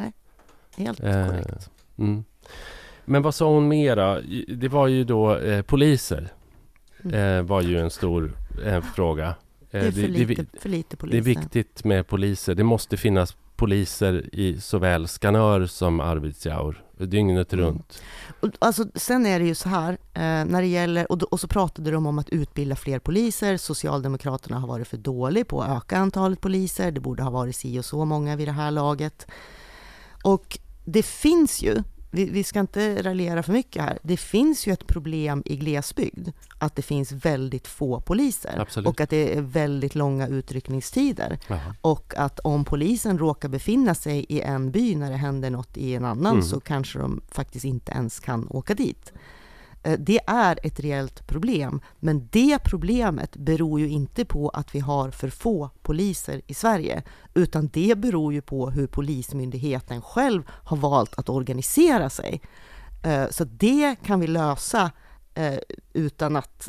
[0.77, 1.71] Helt Eh, korrekt.
[1.99, 2.25] Mm.
[3.05, 4.21] Men vad sa hon mera?
[4.49, 6.29] Det var ju då eh, poliser.
[7.05, 7.15] Mm.
[7.39, 8.33] Eh, var ju en stor
[8.65, 9.27] eh, fråga.
[9.29, 9.35] Eh,
[9.71, 11.19] Det är för det, lite, det, för lite det poliser.
[11.19, 12.55] är viktigt med poliser.
[12.55, 16.83] Det måste finnas poliser i såväl Skanör som Arvidsjaur.
[17.07, 17.65] Dygnet Mm.
[17.65, 18.03] runt.
[18.41, 21.41] Och, alltså, sen är det ju så här, eh, när det gäller, och, då, och
[21.41, 23.57] så pratade de om att utbilda fler poliser.
[23.57, 26.91] Socialdemokraterna har varit för dåliga på att öka antalet poliser.
[26.93, 29.27] Det borde ha varit si och så många vid det här laget.
[30.25, 34.73] Och det finns ju, vi, vi ska inte raljera för mycket här, det finns ju
[34.73, 36.29] ett problem i glesbygd,
[36.59, 38.59] att det finns väldigt få poliser.
[38.59, 38.89] Absolut.
[38.89, 41.39] Och att det är väldigt långa utryckningstider.
[41.49, 41.75] Jaha.
[41.81, 45.95] Och att om polisen råkar befinna sig i en by när det händer något i
[45.95, 46.43] en annan Mm.
[46.43, 49.13] så kanske de faktiskt inte ens kan åka dit.
[49.83, 54.81] Eh, det är ett reellt problem, men det problemet beror ju inte på att vi
[54.81, 57.03] har för få poliser i Sverige,
[57.35, 62.41] utan det beror ju på hur Polismyndigheten själv har valt att organisera sig.
[63.03, 64.91] Eh, så det kan vi lösa
[65.35, 65.59] eh,
[65.93, 66.69] utan att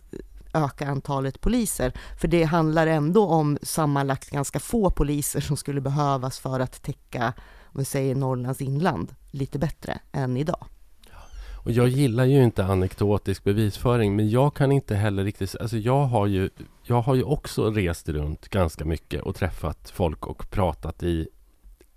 [0.54, 1.94] öka antalet poliser.
[2.22, 7.34] För det handlar ändå om sammanlagt ganska få poliser som skulle behövas för att täcka,
[7.64, 10.66] om vi säger Norrlands inland, lite bättre än idag.
[11.64, 15.56] Och jag gillar ju inte anekdotisk bevisföring, men jag kan inte heller riktigt...
[15.60, 16.50] Alltså jag har ju,
[16.84, 21.28] jag har ju också rest runt ganska mycket och träffat folk och pratat i,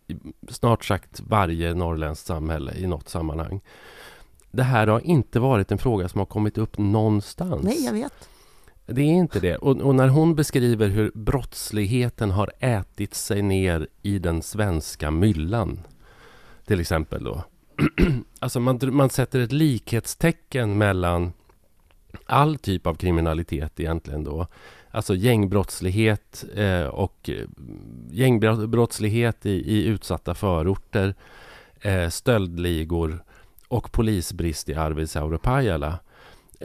[0.07, 0.17] i
[0.49, 3.61] snart sagt varje norrländskt samhälle i något sammanhang.
[4.51, 7.65] Det här har inte varit en fråga som har kommit upp någonstans.
[7.65, 8.29] Nej, jag vet.
[8.87, 9.57] Det är inte det.
[9.57, 15.81] Och, och när hon beskriver hur brottsligheten har ätit sig ner i den svenska myllan,
[16.67, 17.45] till exempel då.
[18.39, 21.33] alltså man, man sätter ett likhetstecken mellan
[22.27, 24.47] all typ av kriminalitet egentligen då.
[24.91, 27.47] Alltså gängbrottslighet eh, och eh,
[28.11, 31.14] gängbrottslighet i, i utsatta förorter,
[31.81, 33.25] eh, stöldligor
[33.68, 35.99] och polisbrist i Arvidsjaur och Pajala.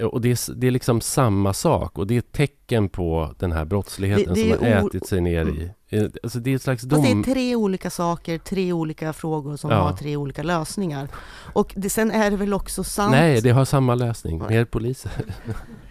[0.04, 3.52] Och det är, det är liksom samma sak och det är ett tecken på den
[3.52, 5.70] här brottsligheten Det- det som har ätit sig ner i...
[5.90, 7.20] eh, Alltså det är ett slags Fast det dom...
[7.20, 9.78] är tre olika saker, tre olika frågor som Ja.
[9.82, 11.08] har tre olika lösningar.
[11.54, 13.12] Och det, sen är det väl också sant...
[13.12, 14.44] Nej, det har samma lösning.
[14.50, 15.12] Mer poliser.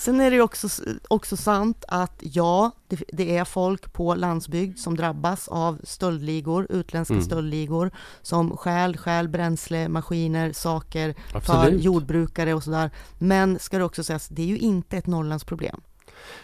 [0.00, 0.68] Sen är det ju också,
[1.08, 7.14] också sant att ja, det, det är folk på landsbygd som drabbas av stöldligor, utländska
[7.14, 7.24] Mm.
[7.24, 7.90] stöldligor,
[8.22, 11.82] som stjäl, stjäl bränsle, maskiner, saker för Absolut.
[11.84, 12.90] jordbrukare och sådär.
[13.18, 15.80] Men ska det också sägas, det är ju inte ett Norrlandsproblem.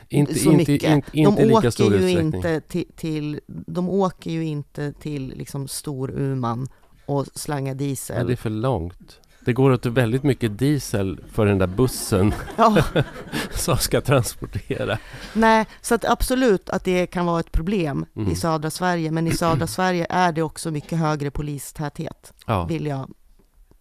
[0.09, 0.91] Inte, så inte, mycket.
[0.91, 5.69] inte, inte de åker stor ju inte till, till, de åker ju inte till liksom
[5.69, 6.69] Storuman
[7.07, 8.27] och slangar Ja, diesel.
[8.27, 9.21] det är för långt.
[9.47, 12.77] Det går åt väldigt mycket diesel för den där bussen Ja,
[13.55, 14.99] som ska transportera.
[15.35, 18.33] nej, så att absolut att det kan vara ett problem Mm.
[18.33, 22.65] i södra Sverige, men i södra Sverige är det också mycket högre polistäthet, Ja.
[22.65, 23.11] vill jag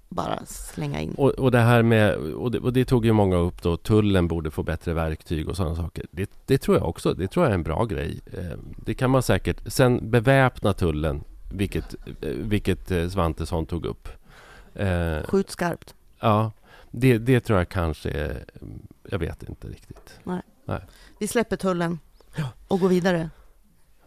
[0.09, 1.13] bara slänga in.
[1.17, 4.27] Och, och det här med, och det, och det tog ju många upp då, tullen
[4.27, 6.05] borde få bättre verktyg och sådana saker.
[6.11, 8.19] Det, det tror jag också, det tror jag är en bra grej.
[8.33, 14.09] Eh, Det kan man säkert, sen beväpna tullen, vilket, eh, vilket eh, Svantesson tog upp.
[14.75, 15.95] Eh, Skjut skarpt.
[16.19, 16.51] Ja,
[16.91, 18.37] det, det tror jag kanske
[19.09, 20.19] jag vet inte riktigt.
[21.19, 21.99] Vi släpper tullen
[22.67, 23.29] och går vidare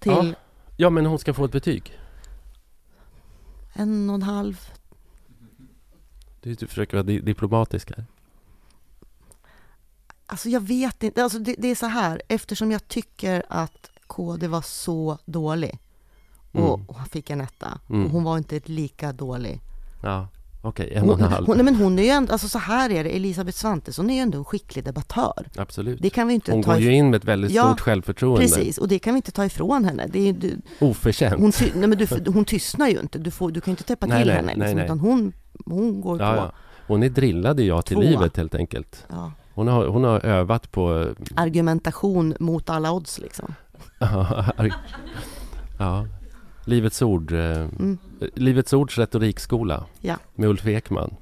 [0.01, 0.33] till Ja.
[0.77, 1.99] Ja, men hon ska få ett betyg.
[3.73, 4.61] en och en halv.
[6.41, 8.05] Du, du försöker vara di- diplomatisk här.
[10.27, 14.49] Alltså jag vet inte, alltså det, det är så här, eftersom jag tycker att KD
[14.49, 15.79] var så dålig
[16.53, 16.87] och Mm.
[16.89, 18.05] och fick en etta Mm.
[18.05, 19.61] och hon var inte lika dålig.
[20.03, 20.29] Ja,
[20.69, 21.47] okej, en och en halv.
[21.47, 24.15] hon, nej men hon är ju ändå, alltså så här är det, Elisabeth Svantesson är
[24.15, 25.49] ju ändå en skicklig debattör.
[25.57, 26.03] Absolut.
[26.03, 28.41] Det kan vi inte Hon ta går ju in med ett väldigt Ja, stort självförtroende.
[28.41, 30.07] Precis, och det kan vi inte ta ifrån henne.
[30.13, 31.41] Det är, du, Oförtjänt.
[31.41, 34.07] hon, nej men du, hon tystnar ju inte, du, får, du kan ju inte täppa
[34.07, 34.47] Nej, till nej, henne.
[34.57, 34.85] nej, Liksom, nej.
[34.85, 35.33] Utan hon,
[35.67, 36.37] hon går ja, på.
[36.37, 36.53] ja.
[36.87, 38.05] Hon är drillad i ja till Tvåa.
[38.05, 39.07] livet helt enkelt.
[39.09, 41.15] Ja, Hon har, hon har övat på...
[41.37, 43.55] argumentation mot alla odds liksom.
[45.79, 46.07] ja.
[46.69, 47.99] Livets Ord, eh, Mm.
[48.35, 50.17] Livets Ords retorikskola Ja.
[50.35, 51.15] med Ulf Ekman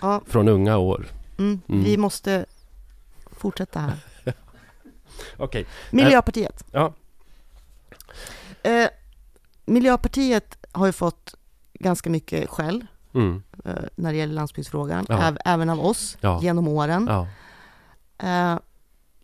[0.00, 1.06] Ja, från unga år.
[1.38, 1.60] mm.
[1.68, 1.84] Mm.
[1.84, 2.46] Vi måste
[3.30, 3.98] fortsätta här.
[5.36, 6.64] Okej, Miljöpartiet.
[6.72, 6.92] ja.
[8.62, 8.88] Eh,
[9.66, 11.34] Miljöpartiet har ju fått
[11.74, 13.42] ganska mycket skäll Mm.
[13.64, 15.18] eh, när det gäller landsbygdsfrågan, Ja.
[15.18, 16.40] äv- även av oss Ja.
[16.42, 17.06] genom åren.
[17.10, 17.26] ja.
[18.18, 18.58] Eh,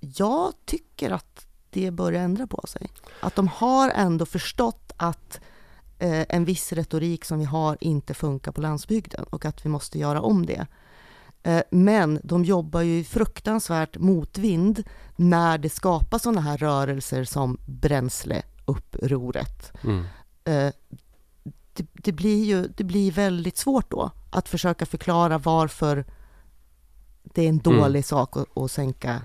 [0.01, 2.89] jag tycker att det börjar ändra på sig.
[3.21, 5.43] Att de har ändå förstått att eh,
[6.29, 10.21] en viss retorik som vi har inte funkar på landsbygden och att vi måste göra
[10.21, 10.67] om det.
[11.43, 14.83] Eh, men de jobbar ju fruktansvärt motvind
[15.17, 19.73] när det skapas sådana här rörelser som bränsleupproret.
[19.85, 20.05] Mm.
[20.45, 20.73] Eh,
[21.73, 26.05] det, det, blir ju det blir väldigt svårt då att försöka förklara varför
[27.23, 27.79] det är en Mm.
[27.79, 29.21] dålig sak att, att sänka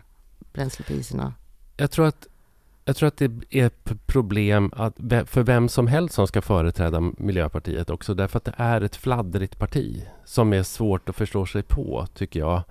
[0.53, 1.33] bränslepriserna.
[1.77, 2.27] Jag tror att
[2.87, 7.01] jag tror att det är ett problem att, för vem som helst som ska företräda
[7.17, 8.13] Miljöpartiet också.
[8.13, 12.39] Därför att det är ett fladdrigt parti som är svårt att förstå sig på, tycker
[12.39, 12.61] jag.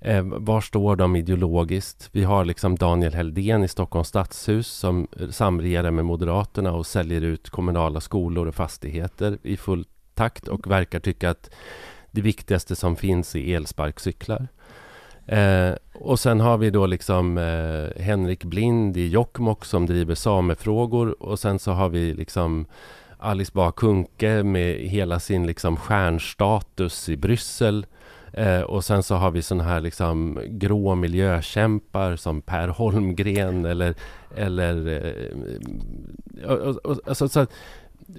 [0.00, 2.08] Eh, var står de ideologiskt?
[2.12, 7.20] Vi har liksom Daniel Heldén i Stockholms stadshus som eh, samregerar med Moderaterna och säljer
[7.20, 11.50] ut kommunala skolor och fastigheter i full takt och verkar tycka att
[12.10, 14.48] det viktigaste som finns är elsparkcyklar.
[15.26, 21.22] Eh, och sen har vi då liksom eh, Henrik Blind i Jokkmokk som driver samefrågor
[21.22, 22.66] och sen så har vi liksom
[23.18, 27.86] Alice Bah Kuhnke med hela sin liksom stjärnstatus i Bryssel.
[28.32, 33.94] Eh, och sen så har vi såna här liksom grå miljökämpar som Per Holmgren eller,
[34.36, 37.46] eller eh, och, och, och, alltså, så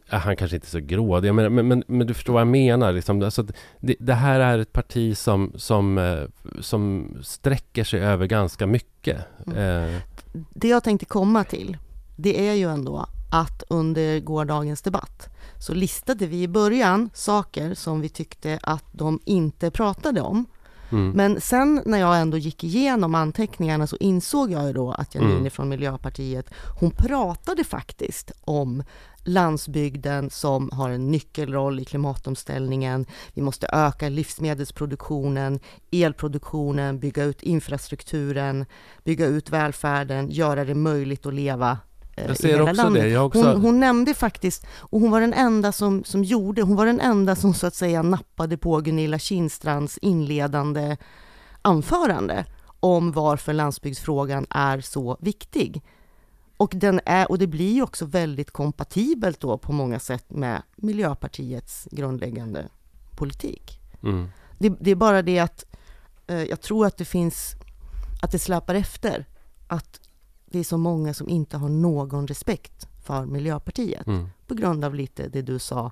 [0.07, 2.47] han kanske inte är så grå, det, men, men, men, men du förstår vad jag
[2.47, 2.91] menar.
[2.93, 3.21] Liksom.
[3.23, 3.45] Alltså,
[3.79, 6.23] det, det här är ett parti som, som, eh,
[6.61, 9.17] som sträcker sig över ganska mycket.
[9.55, 9.95] Eh,
[10.53, 11.77] Det jag tänkte komma till,
[12.15, 15.29] det är ju ändå att under gårdagens debatt
[15.59, 20.45] så listade vi i början saker som vi tyckte att de inte pratade om.
[20.91, 25.15] mm, Men sen när jag ändå gick igenom anteckningarna så insåg jag ju då att
[25.15, 25.51] Janine Mm.
[25.51, 26.45] från Miljöpartiet,
[26.79, 28.83] hon pratade faktiskt om
[29.23, 33.05] landsbygden som har en nyckelroll i klimatomställningen.
[33.33, 35.59] Vi måste öka livsmedelsproduktionen,
[35.91, 38.65] elproduktionen, bygga ut infrastrukturen,
[39.03, 41.77] bygga ut välfärden, göra det möjligt att leva
[42.15, 43.03] eh, jag i ser också landet.
[43.03, 43.09] det.
[43.09, 46.75] Jag också, Hon, hon nämnde faktiskt, och hon var den enda som, som gjorde, hon
[46.75, 50.97] var den enda som så att säga nappade på Gunilla Kindstrands inledande
[51.61, 52.45] anförande
[52.79, 55.81] om varför landsbygdsfrågan är så viktig.
[56.59, 60.61] Och, den är, och det blir ju också väldigt kompatibelt då på många sätt med
[60.75, 62.67] Miljöpartiets grundläggande
[63.15, 63.79] politik.
[64.03, 65.65] mm, Det, det är bara det att
[66.27, 67.55] eh, jag tror att det finns,
[68.21, 69.25] att det släpar efter.
[69.67, 69.99] Att
[70.45, 74.29] det är så många som inte har någon respekt för Miljöpartiet mm.
[74.47, 75.91] på grund av lite det du sa.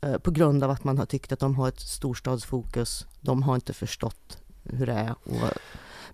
[0.00, 3.06] Eh, på grund av att man har tyckt att de har ett storstadsfokus.
[3.20, 5.14] De har inte förstått hur det är.
[5.24, 5.52] Och,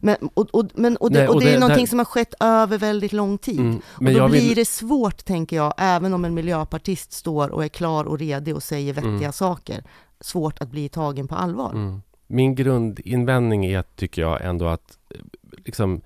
[0.01, 2.07] men, och, och, men, och det, Nej, och det är det- någonting där- som har
[2.07, 3.61] skett över väldigt lång tid.
[3.61, 3.77] Mm.
[3.77, 7.69] och då blir vill, det svårt, tänker jag, även om en miljöpartist står och är
[7.69, 9.33] klar och redig och säger vettiga Mm.
[9.33, 9.85] saker,
[10.21, 11.71] svårt att bli tagen på allvar.
[11.73, 12.03] mm.
[12.27, 15.17] Min grundinvändning är, tycker jag, ändå att eh,
[15.65, 16.01] liksom,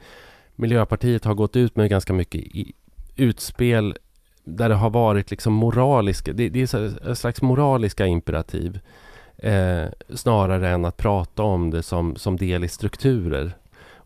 [0.56, 2.72] Miljöpartiet har gått ut med ganska mycket i,
[3.16, 3.96] utspel
[4.44, 8.80] där det har varit liksom moraliska, det, det är en slags moraliska imperativ
[9.36, 9.84] eh,
[10.14, 13.52] snarare än att prata om det som, som del i strukturer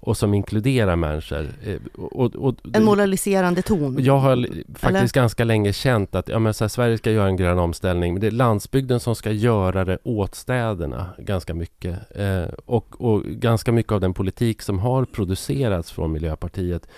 [0.05, 1.49] och som inkluderar människor.
[1.67, 3.97] Eh, och, och, En moraliserande ton.
[4.01, 7.37] jag har faktiskt ganska länge känt att ja, men så här, Sverige ska göra en
[7.37, 12.17] grön omställning, men det är landsbygden som ska göra det åt städerna ganska mycket.
[12.17, 16.89] Eh, och, och ganska mycket av den politik som har producerats från Miljöpartiet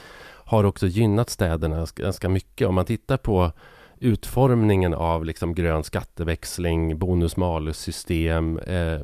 [0.45, 2.69] har också gynnat städerna ganska- mycket.
[2.69, 3.53] Om man tittar på
[4.01, 9.01] utformningen av liksom grön skatteväxling, bonus-malus-system, eh,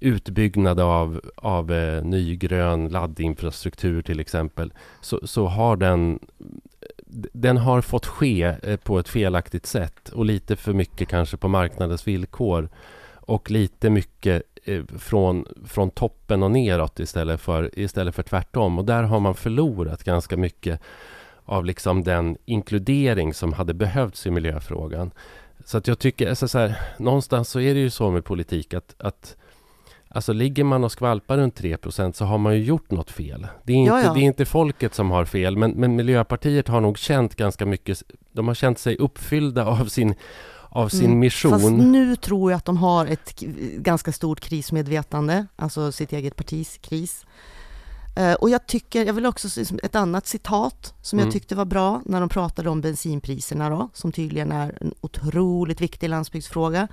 [0.00, 6.18] utbyggnad av, av eh, ny grön laddinfrastruktur till exempel, så, så har den
[7.32, 11.48] den har fått ske eh, på ett felaktigt sätt och lite för mycket kanske på
[11.48, 12.68] marknadens villkor
[13.14, 18.78] och lite mycket eh, från, från toppen och neråt istället för, istället för tvärtom.
[18.78, 20.80] Och där har man förlorat ganska mycket
[21.44, 25.10] av liksom den inkludering som hade behövts i miljöfrågan.
[25.64, 28.74] Så att jag tycker, alltså så här, någonstans så är det ju så med politik
[28.74, 29.36] att, att
[30.14, 33.46] Alltså ligger man och skvalpar runt 3% så har man ju gjort något fel.
[33.64, 34.12] Det är inte, Ja, ja.
[34.14, 38.02] Det är inte folket som har fel, men, men Miljöpartiet har nog känt ganska mycket,
[38.32, 40.14] de har känt sig uppfyllda av sin,
[40.68, 41.50] av sin Mm, mission.
[41.50, 43.40] Fast nu tror jag att de har ett
[43.76, 47.26] ganska stort krismedvetande, alltså sitt eget partis kris.
[48.16, 51.26] Eh, och jag tycker, jag vill också se ett annat citat som Mm.
[51.26, 55.80] jag tyckte var bra när de pratade om bensinpriserna då, som tydligen är en otroligt
[55.80, 56.88] viktig landsbygdsfråga.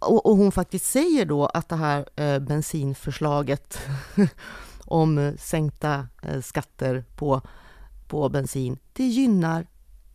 [0.00, 3.78] Och, och hon faktiskt säger då att det här eh, bensinförslaget
[4.84, 7.42] om sänkta eh, skatter på,
[8.08, 9.66] på bensin, det gynnar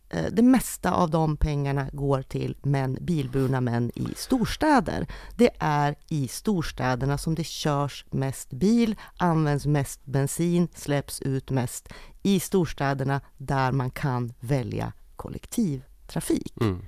[0.08, 5.06] eh, det mesta av de pengarna går till män, bilburna män i storstäder.
[5.36, 11.88] Det är i storstäderna som det körs mest bil, används mest bensin, släpps ut mest.
[12.22, 16.54] I storstäderna där man kan välja kollektivtrafik.
[16.60, 16.82] Mm.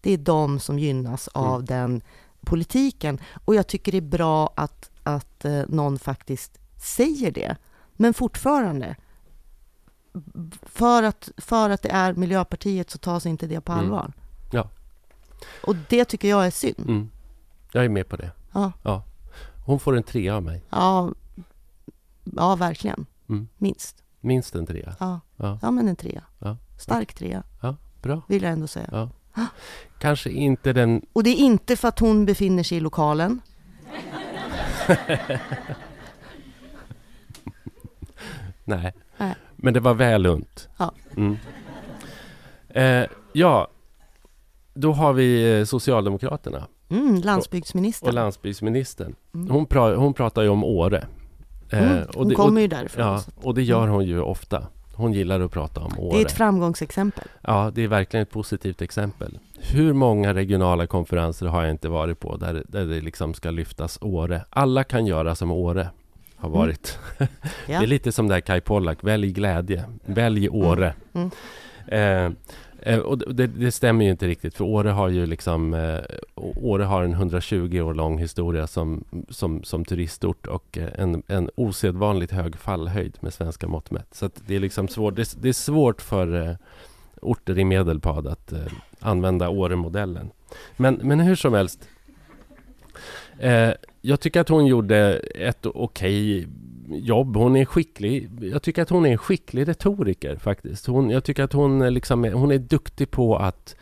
[0.00, 1.64] Det är de som gynnas av Mm.
[1.64, 2.02] den
[2.48, 3.18] politiken.
[3.44, 7.56] Och jag tycker det är bra att, att eh, någon faktiskt säger det.
[7.92, 8.96] Men fortfarande,
[10.62, 13.84] för att, för att det är Miljöpartiet så tas inte det på Mm.
[13.84, 14.12] allvar.
[14.52, 14.68] Ja.
[15.66, 16.78] Och det tycker jag är synd.
[16.88, 17.10] Mm.
[17.72, 18.30] Jag är med på det.
[18.52, 19.02] Ja,
[19.66, 20.64] Hon får en trea av mig.
[20.70, 21.12] ja,
[22.24, 23.06] ja verkligen.
[23.28, 23.48] Mm.
[23.56, 24.02] Minst.
[24.20, 24.96] Minst en trea.
[25.00, 26.22] Ja, Ja, ja men en trea.
[26.38, 26.56] Ja.
[26.78, 27.42] Stark trea,
[28.02, 28.22] bra.
[28.28, 28.88] vill jag ändå säga.
[28.92, 29.08] Ja.
[29.98, 31.02] Kanske inte den...
[31.12, 33.40] Och det är inte för att hon befinner sig i lokalen.
[38.64, 38.92] Nej.
[39.16, 39.34] Nej.
[39.56, 40.68] Men det var väl unt.
[40.78, 40.92] Ja.
[41.16, 41.36] Mm.
[42.68, 43.68] Eh, ja,
[44.74, 48.08] då har vi eh, Socialdemokraterna Mm, landsbygdsministern.
[48.08, 49.14] och landsbygdsministern.
[49.34, 49.50] Mm.
[49.50, 51.06] Hon, pra, hon pratar ju om Åre.
[51.70, 53.04] Eh, Mm, hon det- kommer ju därifrån.
[53.06, 54.66] Ja, och det gör hon ju ofta.
[54.98, 56.16] Hon gillar att prata om Åre.
[56.16, 57.24] Det är ett framgångsexempel.
[57.42, 59.38] Ja, det är verkligen ett positivt exempel.
[59.58, 63.98] Hur många regionala konferenser har jag inte varit på där, där det liksom ska lyftas
[64.02, 64.44] Åre?
[64.50, 65.88] Alla kan göra som Åre
[66.36, 66.58] har Mm.
[66.60, 66.98] varit.
[67.18, 67.28] Ja.
[67.66, 70.94] Det är lite som där Kai Pollak, välj glädje, välj Åre.
[71.12, 71.30] Mm.
[71.86, 72.30] Eh, eh,
[72.88, 76.00] Eh, och det, det stämmer ju inte riktigt, för Åre har ju liksom eh,
[76.56, 81.50] Åre har en 120 år lång historia som, som, som turistort och eh, en, en
[81.54, 84.14] osedvanligt hög fallhöjd med svenska mått mätt.
[84.14, 86.56] Så att det är liksom svårt, det, det är svårt för eh,
[87.22, 90.30] orter i Medelpad att eh, använda Åremodellen.
[90.76, 91.88] Men, men hur som helst.
[93.38, 93.70] Eh,
[94.00, 96.48] jag tycker att hon gjorde ett okej
[96.90, 97.36] jobb.
[97.36, 98.30] Hon är skicklig.
[98.40, 100.86] Jag tycker att hon är en skicklig retoriker faktiskt.
[100.86, 103.76] Hon, jag tycker att hon, är liksom, eh, hon är duktig på att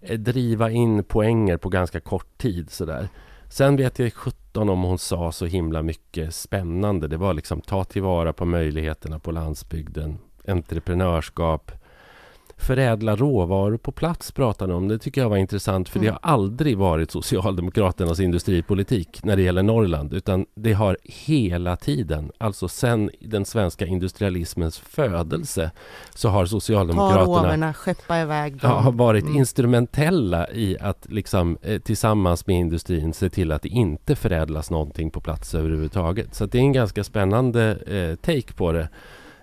[0.00, 3.08] eh, driva in poänger på ganska kort tid sådär.
[3.48, 7.08] Sen vet jag 17 om hon sa så himla mycket spännande.
[7.08, 10.18] Det var liksom ta tillvara på möjligheterna på landsbygden,
[10.48, 11.72] entreprenörskap,
[12.58, 14.88] förädla råvaror på plats pratade om.
[14.88, 16.18] Det tycker jag var intressant för det Mm.
[16.22, 22.68] har aldrig varit Socialdemokraternas industripolitik när det gäller Norrland utan det har hela tiden, alltså
[22.68, 25.70] sen den svenska industrialismens födelse
[26.14, 28.70] så har Socialdemokraterna roverna, skeppa iväg dem.
[28.84, 29.36] har varit Mm.
[29.36, 35.10] instrumentella i att liksom, eh, tillsammans med industrin se till att det inte förädlas någonting
[35.10, 36.34] på plats överhuvudtaget.
[36.34, 38.88] Så det är en ganska spännande eh, take på det.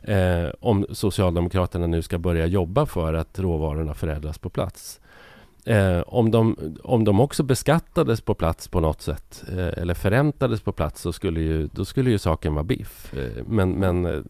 [0.03, 4.99] Eh, om Socialdemokraterna nu ska börja jobba för att råvarorna förädlas på plats.
[5.65, 10.61] Eh, om, de, om de också beskattades på plats på något sätt eh, eller förräntades
[10.61, 13.13] på plats så skulle ju, då skulle ju saken vara biff.
[13.13, 14.21] Eh, men men eh,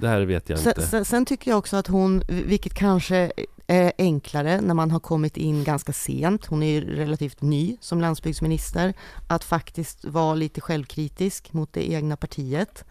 [0.00, 0.82] det här vet jag Sen, inte.
[0.82, 3.32] sen, sen tycker jag också att hon, vilket kanske
[3.66, 8.00] är enklare när man har kommit in ganska sent, hon är ju relativt ny som
[8.00, 8.94] landsbygdsminister,
[9.28, 12.84] att faktiskt vara lite självkritisk mot det egna partiet.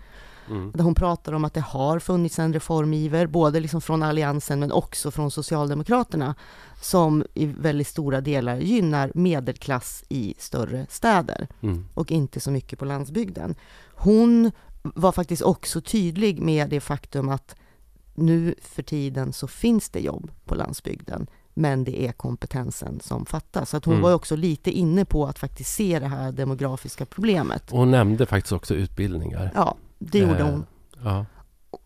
[0.49, 0.71] Mm.
[0.71, 4.71] Där hon pratar om att det har funnits en reformiver, både liksom från Alliansen men
[4.71, 6.35] också från Socialdemokraterna,
[6.81, 11.85] som i väldigt stora delar gynnar medelklass i större städer Mm.
[11.93, 13.55] och inte så mycket på landsbygden.
[13.95, 17.55] Hon var faktiskt också tydlig med det faktum att
[18.15, 23.69] nu för tiden så finns det jobb på landsbygden, men det är kompetensen som fattas.
[23.69, 24.03] Så att hon Mm.
[24.03, 27.71] var också lite inne på att faktiskt se det här demografiska problemet.
[27.71, 29.51] Och hon nämnde faktiskt också utbildningar.
[29.55, 30.65] Ja, det gjorde Eh, hon.
[31.03, 31.25] Ja.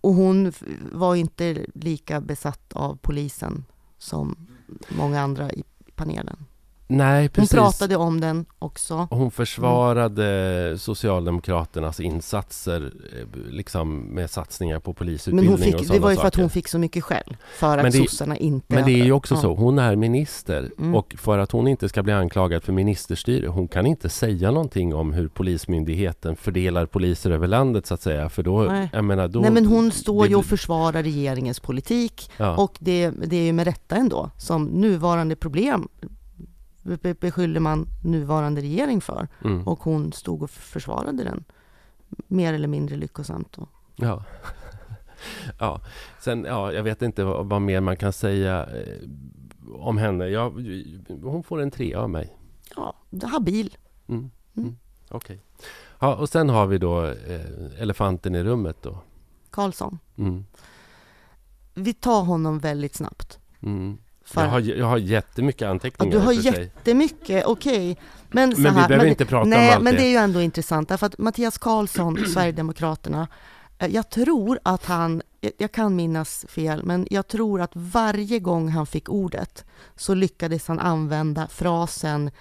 [0.01, 0.51] Och hon
[0.91, 3.65] var inte lika besatt av polisen
[3.97, 4.47] som
[4.89, 5.63] många andra i
[5.95, 6.45] panelen.
[6.91, 7.51] Nej, Hon precis.
[7.51, 9.07] pratade om den också.
[9.11, 15.85] Hon försvarade Socialdemokraternas insatser eh, liksom med satsningar på Men polisutbildning hon och fick, det
[15.85, 16.43] sådana var ju för att saker.
[16.43, 17.37] hon fick så mycket skäll.
[17.57, 18.75] För Men att det- sossarna inte...
[18.75, 19.41] Men det är ju också Ja.
[19.41, 20.95] så, hon är minister Mm.
[20.95, 24.95] och för att hon inte ska bli anklagad för ministerstyre, hon kan inte säga någonting
[24.95, 28.89] om hur Polismyndigheten fördelar poliser över landet så att säga, för då, Nej.
[28.93, 29.39] jag menar då...
[29.39, 32.55] Nej men hon står det- ju och försvarar regeringens politik ja.
[32.55, 35.87] och det, det är ju med rätta ändå som nuvarande problem
[36.97, 39.67] be- beskyller man nuvarande regering för mm.
[39.67, 41.43] och hon stod och försvarade den
[42.27, 43.51] mer eller mindre lyckosamt.
[43.51, 43.67] Då.
[43.95, 44.23] Ja.
[45.59, 45.81] ja.
[46.19, 49.09] Sen, ja, jag vet inte vad, vad mer man kan säga eh,
[49.73, 50.27] om henne.
[50.27, 50.49] Jag,
[51.23, 52.37] hon får en tre av mig.
[52.75, 53.77] Ja, habil.
[54.07, 54.19] Mm.
[54.19, 54.31] Mm.
[54.67, 54.77] Mm.
[55.09, 55.41] Okej.
[55.99, 59.01] Ja, och sen har vi då eh, elefanten i rummet då.
[59.49, 59.99] Karlsson.
[60.17, 60.45] Mm.
[61.73, 63.39] Vi tar honom väldigt snabbt.
[63.59, 63.97] Mm.
[64.29, 67.97] För, Jag, har, jag har jättemycket ja, anteckningar du har jättemycket, okej.
[68.31, 70.01] Men, så Men vi här, behöver men, inte prata Nej, om allt men det.
[70.03, 73.27] är ju ändå intressant därför att Mattias Karlsson, Sverigedemokraterna,
[73.79, 78.39] eh, jag tror att han, jag- jag kan minnas fel, men jag tror att varje
[78.39, 79.65] gång han fick ordet
[79.95, 82.31] så lyckades han använda frasen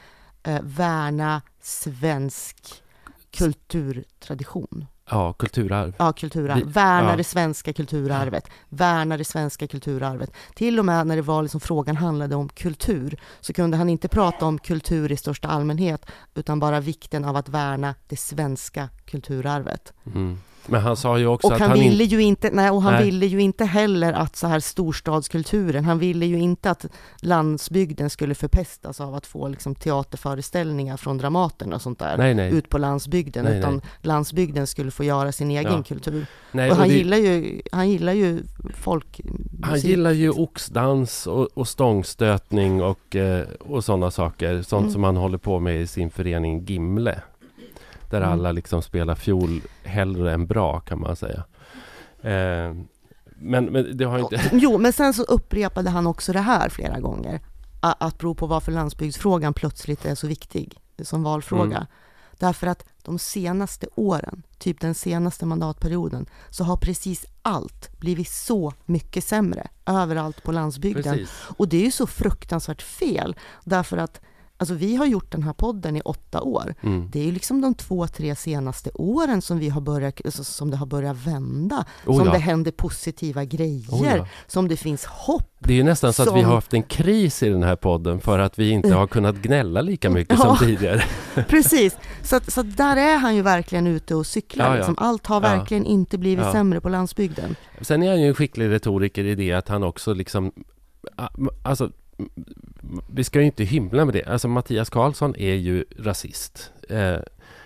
[0.43, 2.82] eh, värna svensk
[3.30, 4.86] kulturtradition.
[5.11, 5.95] Ja, kulturarv.
[5.99, 6.57] Ja, kulturarv.
[6.67, 7.17] Vi- Värna ja.
[7.17, 8.49] det svenska kulturarvet.
[8.69, 10.31] Värna det svenska kulturarvet.
[10.55, 14.09] Till och med när det var liksom frågan handlade om kultur så kunde han inte
[14.09, 19.93] prata om kultur i största allmänhet utan bara vikten av att värna det svenska kulturarvet.
[20.07, 20.39] Mm.
[20.71, 22.14] Men han sa ju också Och att han, han ville inte...
[22.16, 23.05] ju inte, nej, och han Nej.
[23.05, 26.87] ville ju inte heller att så här storstadskulturen, han ville ju inte att
[27.23, 32.53] landsbygden skulle förpestas av att få liksom teaterföreställningar från Dramaten och sånt där Nej, nej.
[32.55, 35.83] ut på landsbygden, utan landsbygden skulle få göra sin egen Ja.
[35.83, 36.27] kultur.
[36.53, 38.39] nej och han, det- gillar ju, han gillar ju
[38.75, 39.21] folk...
[39.62, 44.62] Han gillar ju oxdans och, och stångstötning och, eh, och sådana saker.
[44.62, 44.93] Sånt Mm.
[44.93, 47.23] som han håller på med i sin förening Gimle.
[48.11, 48.33] Där Mm.
[48.33, 51.45] alla liksom spelar fiol hellre än bra kan man säga.
[52.23, 52.75] Eh,
[53.41, 54.41] men, men det har inte...
[54.53, 57.41] Jo, men sen så upprepade han också det här flera gånger.
[57.81, 61.77] Att bero på varför landsbygdsfrågan plötsligt är så viktig som valfråga.
[61.77, 61.87] Mm.
[62.39, 68.73] Därför att de senaste åren, typ den senaste mandatperioden, så har precis allt blivit så
[68.85, 71.03] mycket sämre överallt på landsbygden.
[71.03, 71.31] Precis.
[71.57, 74.21] Och det är ju så fruktansvärt fel, därför att
[74.59, 76.75] alltså, vi har gjort den här podden i åtta år.
[76.83, 77.09] Mm.
[77.13, 80.71] Det är ju liksom de två, tre senaste åren som, vi har börjat, alltså, som
[80.71, 81.85] det har börjat vända.
[82.07, 82.33] Oh som ja.
[82.33, 84.27] det händer positiva grejer, Oh ja.
[84.47, 85.45] som det finns hopp.
[85.59, 87.77] Det är ju nästan så att vi Som- har haft en kris i den här
[87.77, 90.45] podden för att vi inte har kunnat gnälla lika mycket Ja.
[90.57, 91.03] som tidigare.
[91.49, 94.77] Precis, så, så där är han ju verkligen ute och cyklar.
[94.77, 94.95] Liksom.
[94.99, 97.57] Allt har verkligen inte blivit sämre på landsbygden.
[97.81, 100.53] Sen är han ju en skicklig retoriker i det att han också liksom...
[101.63, 101.91] Alltså,
[103.11, 104.25] vi ska ju inte hymla med det.
[104.25, 106.73] Alltså Mattias Karlsson är ju rasist.
[106.89, 107.16] Eh,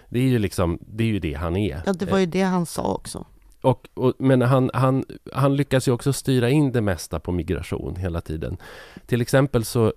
[0.09, 1.83] det är ju liksom, det är ju det han är.
[1.87, 3.27] Ja, det var ju det han sa också.
[3.63, 7.97] Och, och, men han, han, han lyckas ju också styra in det mesta på migration
[7.97, 8.57] hela tiden.
[9.07, 9.93] Till exempel så,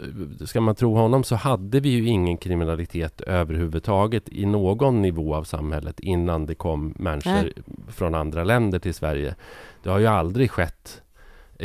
[0.45, 5.43] ska man tro honom, så hade vi ju ingen kriminalitet överhuvudtaget i någon nivå av
[5.43, 7.53] samhället innan det kom människor Nej.
[7.87, 9.35] från andra länder till Sverige.
[9.83, 11.01] Det har ju aldrig skett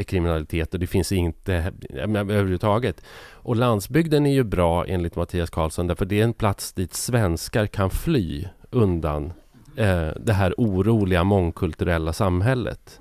[0.06, 3.02] kriminalitet och det finns inte men överhuvudtaget.
[3.32, 7.66] Och landsbygden är ju bra enligt Mattias Karlsson därför det är en plats dit svenskar
[7.66, 9.32] kan fly undan
[9.76, 13.00] eh, det här oroliga mångkulturella samhället.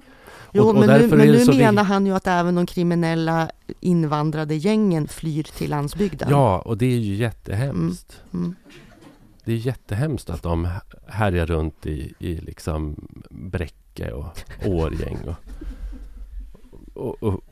[0.54, 3.50] Jo, Och- och men nu, men det nu menar han ju att även de kriminella
[3.80, 6.28] invandrade gängen flyr till landsbygden.
[6.30, 8.22] Ja, och det är ju jättehemskt.
[8.34, 8.56] Mm.
[9.46, 10.68] Det är jättehemskt att de
[11.08, 14.26] härjar runt i, i liksom Bräcke och
[14.66, 15.18] Årgäng.
[15.28, 15.36] Och,
[17.00, 17.43] och, och,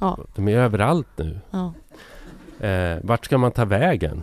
[0.00, 0.18] Ja.
[0.34, 1.40] De är överallt nu.
[1.50, 1.72] Ja.
[2.66, 4.22] Eh, vart ska man ta vägen?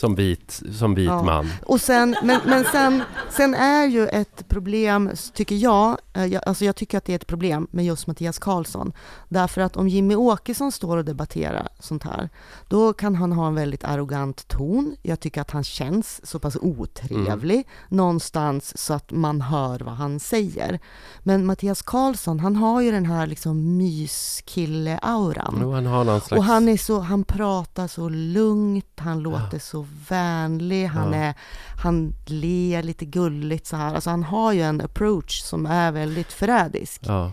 [0.00, 1.22] Som vit, som vit Ja.
[1.22, 1.48] man.
[1.66, 6.64] Och sen, men, men sen, sen är ju ett problem, tycker jag, eh, jag, alltså
[6.64, 8.92] jag tycker att det är ett problem med just Mattias Karlsson.
[9.28, 12.28] Därför att om Jimmy Åkesson står och debatterar sånt här,
[12.68, 14.96] då kan han ha en väldigt arrogant ton.
[15.02, 20.20] Jag tycker att han känns så pass otrevlig någonstans så att man hör vad han
[20.20, 20.78] säger.
[21.20, 25.58] Men Mattias Karlsson, han har ju den här liksom myskille-auran.
[25.62, 26.38] Jo, han har någon slags...
[26.38, 31.18] Och han, är så, han pratar så lugnt, han låter så vänlig, han, Ja.
[31.18, 31.34] är,
[31.82, 33.94] han ler lite gulligt så här.
[33.94, 37.00] Alltså han har ju en approach som är väldigt förrädisk.
[37.06, 37.32] Ja.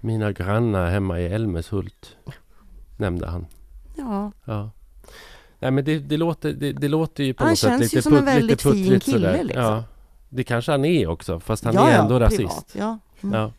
[0.00, 2.16] Mina grannar hemma i Älmeshult.
[2.96, 3.46] Nämnde han.
[3.96, 4.70] Ja, Ja.
[5.58, 7.96] Nej men det, det, låter, det, det låter ju på Han något sätt känns lite,
[7.96, 9.44] ju som en väldigt fin puttrigt kille, sådär.
[9.44, 9.62] liksom.
[9.62, 9.84] Ja.
[10.28, 12.38] Det kanske han är också, fast han ja, är ja, ändå rasist.
[12.38, 12.98] privat, Ja.
[13.22, 13.34] Mm.
[13.40, 13.52] Ja.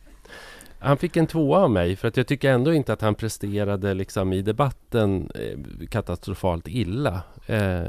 [0.78, 3.94] Han fick en tvåa av mig för att jag tycker ändå inte att han presterade
[3.94, 7.22] liksom i debatten eh, katastrofalt illa.
[7.46, 7.82] Eh,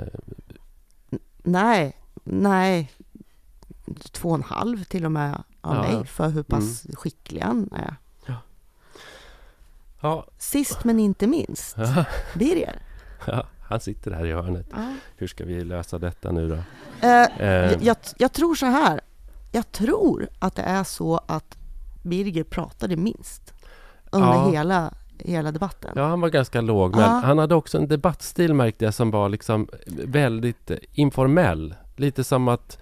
[1.51, 1.93] Nej,
[2.23, 2.91] nej.
[4.11, 5.81] Två och en halv till och med av Ja.
[5.81, 7.95] mig för hur pass skicklig han är.
[10.01, 12.81] ja, Sist men inte minst, ja, Birger.
[13.27, 14.67] ja, han sitter här i hörnet.
[14.71, 14.93] Ja.
[15.17, 16.55] Hur ska vi lösa detta nu då?
[17.07, 19.01] Eh, Eh, jag, jag, jag tror så här.
[19.51, 21.57] Jag tror att det är så att
[22.03, 23.53] Birger pratade minst
[24.11, 24.49] under Ja.
[24.51, 25.91] hela, hela debatten.
[25.95, 27.21] Ja, han var ganska låg, men Ja.
[27.23, 29.67] han hade också en debattstil märkte jag som var liksom
[30.05, 31.75] väldigt informell.
[31.95, 32.77] Lite som att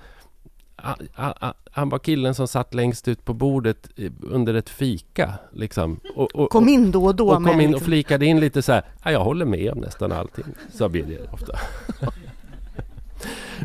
[1.72, 5.34] han, var killen som satt längst ut på bordet eh, under ett fika.
[5.52, 6.00] Liksom.
[6.16, 8.62] Och, och, Kom in då och då och kom in och liksom, flikade in lite
[8.62, 8.86] så här.
[9.04, 11.54] Ja, jag håller med om nästan allting, sa Birger ofta.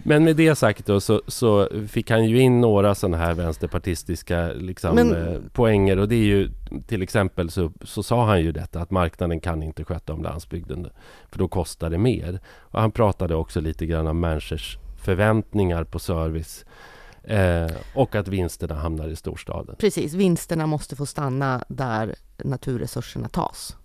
[0.04, 4.52] Men med det sagt då så, så fick han ju in några sådana här vänsterpartistiska
[4.52, 6.50] liksom, Men- eh, poänger och det är ju
[6.86, 10.88] till exempel så, så sa han ju detta att marknaden kan inte sköta om landsbygden
[11.30, 12.40] för då kostar det mer.
[12.58, 16.64] Och han pratade också lite grann om människors förväntningar på service
[17.24, 19.76] eh, och att vinsterna hamnar i storstaden.
[19.78, 23.76] Precis, vinsterna måste få stanna där naturresurserna tas,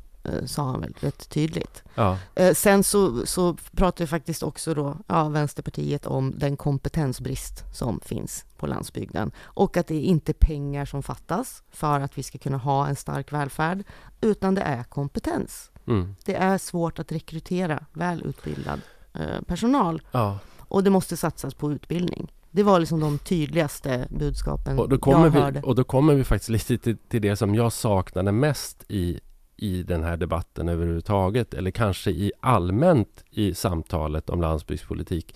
[0.45, 1.83] sa han väl rätt tydligt.
[1.95, 7.63] Ja, Eh, Sen så, så pratar vi faktiskt också då, ja, Vänsterpartiet om den kompetensbrist
[7.73, 12.23] som finns på landsbygden och att det är inte pengar som fattas för att vi
[12.23, 13.83] ska kunna ha en stark välfärd,
[14.21, 15.71] utan det är kompetens.
[15.87, 18.81] mm, Det är svårt att rekrytera välutbildad
[19.13, 20.39] eh, personal ja.
[20.59, 22.31] och det måste satsas på utbildning.
[22.51, 25.61] Det var liksom de tydligaste budskapen Och då kommer, jag vi, hörde.
[25.61, 29.19] och då kommer vi faktiskt lite till, till det som jag saknade mest i,
[29.57, 35.35] i den här debatten överhuvudtaget, eller kanske i allmänt i samtalet om landsbygdspolitik.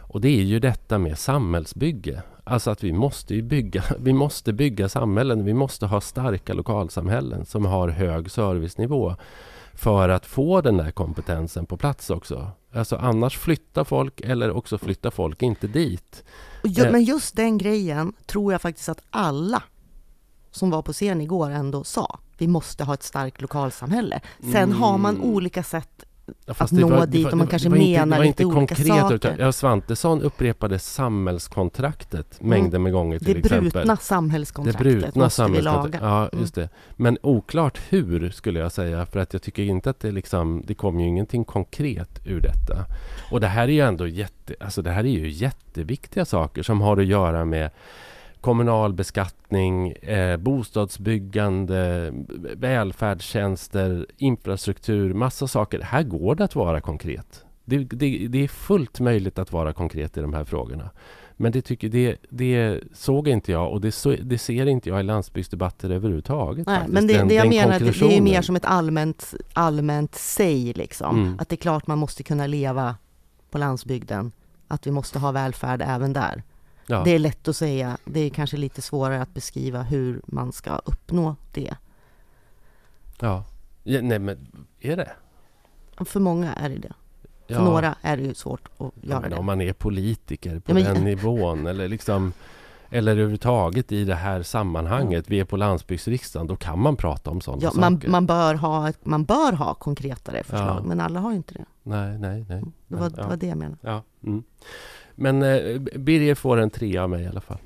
[0.00, 2.22] Och det är ju detta med samhällsbygge.
[2.44, 5.44] Alltså att vi måste bygga, vi måste bygga samhällen.
[5.44, 9.16] Vi måste ha starka lokalsamhällen som har hög servicenivå
[9.74, 12.50] för att få den där kompetensen på plats också.
[12.72, 16.24] Alltså annars flyttar folk eller också flyttar folk inte dit.
[16.64, 16.92] Ju, Eh.
[16.92, 19.62] men just den grejen tror jag faktiskt att alla
[20.50, 22.18] som var på scen igår ändå sa.
[22.38, 24.20] Vi måste ha ett starkt lokalsamhälle.
[24.52, 25.26] Sen har man Mm.
[25.28, 26.04] olika sätt.
[26.46, 28.24] Ja, Att det nå var- dit det och man det kanske var inte- menar det
[28.24, 29.14] lite inte olika konkret, saker.
[29.14, 33.42] Utan, ja, Svantesson upprepade samhällskontraktet mängder med gånger till Mm.
[33.42, 33.70] Det exempel.
[33.70, 36.00] brutna Det samhällskontraktet brutna måste vi samhällskontraktet.
[36.02, 36.40] Ja, Mm.
[36.40, 36.68] just det.
[36.96, 39.06] Men oklart hur, skulle jag säga.
[39.06, 40.62] För att jag tycker inte att det liksom...
[40.66, 42.84] Det kommer ju ingenting konkret ur detta.
[43.30, 44.54] Och det här är ju ändå jätte...
[44.60, 47.70] Alltså det här är ju jätteviktiga saker som har att göra med
[48.44, 52.12] kommunal beskattning, eh, bostadsbyggande,
[52.56, 55.80] välfärdstjänster, infrastruktur, massa saker.
[55.80, 57.44] Här går det att vara konkret.
[57.64, 60.90] Det, det, det är fullt möjligt att vara konkret i de här frågorna.
[61.36, 65.00] Men det, tycker, det, det såg inte jag och det, så, det ser inte jag
[65.00, 66.66] i landsbygdsdebatter överhuvudtaget.
[66.66, 66.94] Nej, faktiskt.
[66.94, 70.72] men det, Den- det jag menar, det, det är mer som ett allmänt, allmänt säg
[70.72, 71.22] liksom.
[71.22, 71.38] Mm.
[71.40, 72.96] Att det är klart man måste kunna leva
[73.50, 74.32] på landsbygden.
[74.68, 76.42] Att vi måste ha välfärd även där.
[76.86, 77.02] Ja.
[77.04, 77.98] Det är lätt att säga.
[78.04, 81.74] Det är kanske lite svårare att beskriva hur man ska uppnå det.
[83.20, 83.44] Ja.
[83.82, 84.00] ja.
[84.02, 84.46] Nej, men
[84.80, 85.10] är det?
[86.04, 86.92] För många är det det.
[87.46, 87.64] För Ja.
[87.64, 89.36] några är det ju svårt att göra men det.
[89.36, 92.32] om man är politiker på men- den nivån eller liksom
[92.90, 95.24] eller överhuvudtaget i det här sammanhanget.
[95.30, 96.46] Vi är på landsbygdsriksdagen.
[96.46, 97.80] Då kan man prata om sådana Ja, saker.
[97.80, 100.82] man, man, bör ha, man bör ha konkretare förslag, Ja.
[100.82, 101.64] men alla har ju inte det.
[101.82, 102.62] Nej, nej, nej.
[102.88, 103.22] Det var, ja.
[103.22, 103.76] det var det jag menade.
[103.80, 104.02] Ja.
[104.24, 104.42] Mm.
[105.14, 107.58] Men eh, Birger får en trea av mig i alla fall.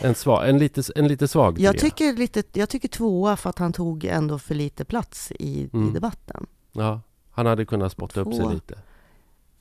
[0.00, 1.90] En, svag, en, lite, en lite svag Jag trea.
[1.90, 5.88] tycker, lite, jag tycker tvåa för att han tog ändå för lite plats i, Mm.
[5.88, 6.46] i debatten.
[6.72, 8.50] Ja, han hade kunnat spotta upp sig Två.
[8.52, 8.78] lite.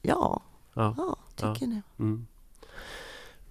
[0.02, 0.42] Ja,
[0.74, 0.96] Ja.
[0.98, 1.82] ja tycker det.
[2.00, 2.28] Mm.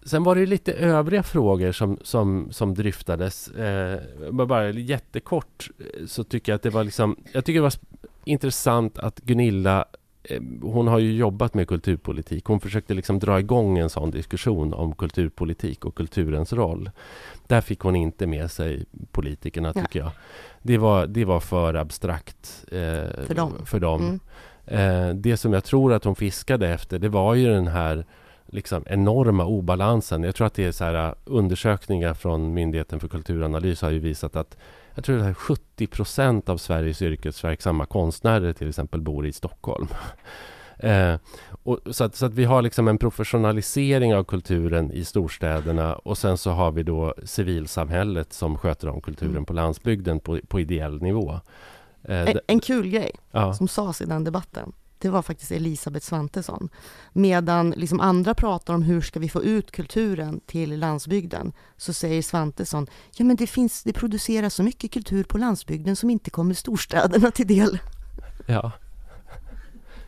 [0.07, 3.49] Sen var det lite övriga frågor som, som, som dryftades.
[3.49, 4.01] Eh,
[4.33, 7.17] bara- jättekort eh, så tycker jag att det var liksom...
[7.33, 7.73] Jag tycker det var
[8.25, 9.85] intressant att Gunilla
[10.63, 12.45] hon har ju jobbat med kulturpolitik.
[12.45, 16.91] Hon försökte liksom dra igång en sån diskussion om kulturpolitik och kulturens roll.
[17.47, 19.85] Där fick hon inte med sig politikerna, Nej.
[19.85, 20.11] tycker jag.
[20.63, 23.53] Det var, det var för abstrakt eh, För dem.
[23.65, 24.21] För dem.
[24.67, 25.11] Mm.
[25.11, 28.05] Eh, det som jag tror att hon fiskade efter, det var ju den här
[28.47, 30.23] liksom enorma obalansen.
[30.23, 33.99] Jag tror att det är så här, uh, undersökningar från Myndigheten för kulturanalys har ju
[33.99, 34.57] visat att
[34.95, 39.87] jag tror att 70 procent av Sveriges yrkesverksamma konstnärer till exempel bor i Stockholm.
[40.79, 41.17] Eh,
[41.63, 46.19] och så, att, så att vi har liksom en professionalisering av kulturen i storstäderna och
[46.19, 49.45] sen så har vi då civilsamhället som sköter om kulturen Mm.
[49.45, 51.41] på landsbygden på, på ideell nivå.
[52.03, 53.55] Eh, En, en kul grej ja.
[53.55, 54.73] som sades i den debatten,
[55.05, 56.69] det var faktiskt Elisabeth Svantesson.
[57.13, 62.23] Medan liksom andra pratar om hur ska vi få ut kulturen till landsbygden, så säger
[62.23, 62.87] Svantesson,
[63.17, 67.31] ja men det, finns, det produceras så mycket kultur på landsbygden som inte kommer storstäderna
[67.31, 67.79] till del.
[68.47, 68.73] Ja.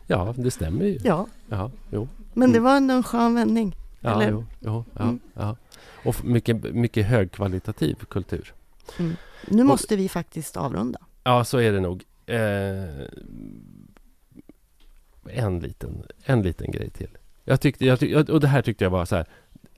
[0.07, 0.99] ja, det stämmer ju.
[1.03, 2.07] Ja, Ja, jo.
[2.33, 2.63] men det Mm.
[2.63, 3.75] var ändå en skön vändning.
[3.99, 4.31] Ja, Eller?
[4.31, 5.19] jo, jo, ja, Mm.
[5.33, 5.55] ja.
[6.05, 8.53] Och mycket, mycket högkvalitativ kultur.
[8.97, 10.99] Nu Och- måste vi faktiskt avrunda.
[11.23, 12.03] Ja, så är det nog.
[12.25, 12.37] Eh,
[15.33, 17.17] en, liten, en liten grej till.
[17.43, 19.25] Jag tyckte, jag tyckte, och det här tyckte jag var så här.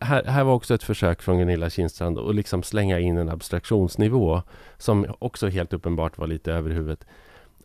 [0.01, 4.41] Här, här var också ett försök från Gunilla Kindstrand att liksom slänga in en abstraktionsnivå
[4.77, 7.05] som också helt uppenbart var lite över huvudet.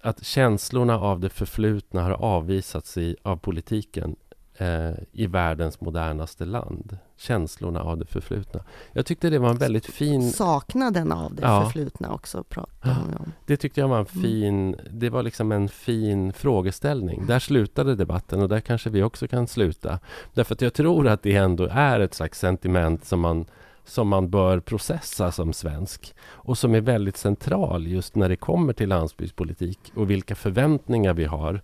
[0.02, 4.16] Att känslorna av det förflutna har avvisats i, av politiken
[4.58, 6.98] eh, i världens modernaste land.
[7.16, 8.60] Känslorna av det förflutna.
[8.92, 10.30] Jag tyckte det var en väldigt fin...
[10.32, 11.62] Saknaden av det Ja.
[11.64, 13.32] förflutna också pratade ju om.
[13.46, 14.22] Det tyckte jag var en Mm.
[14.22, 14.76] fin...
[14.90, 17.26] Det var liksom en fin frågeställning.
[17.26, 19.98] Där slutade debatten och där kanske vi också kan sluta.
[20.34, 23.46] Därför att jag tror att det ändå är ett slags sentiment som man
[23.86, 28.72] som man bör processa som svensk och som är väldigt central just när det kommer
[28.72, 31.60] till landsbygdspolitik och vilka förväntningar vi har.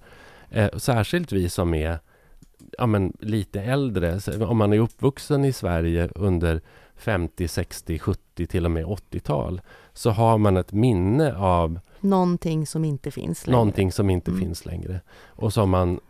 [0.50, 1.98] Eh, särskilt vi som är
[2.78, 4.20] ja, men, lite äldre.
[4.44, 6.60] Om man är uppvuxen i Sverige under
[6.96, 9.60] 50, 60, 70 till och med 80-tal
[9.92, 13.56] så har man ett minne av Någonting som inte finns längre.
[13.58, 14.40] någonting som inte Mm.
[14.42, 16.00] finns längre och som man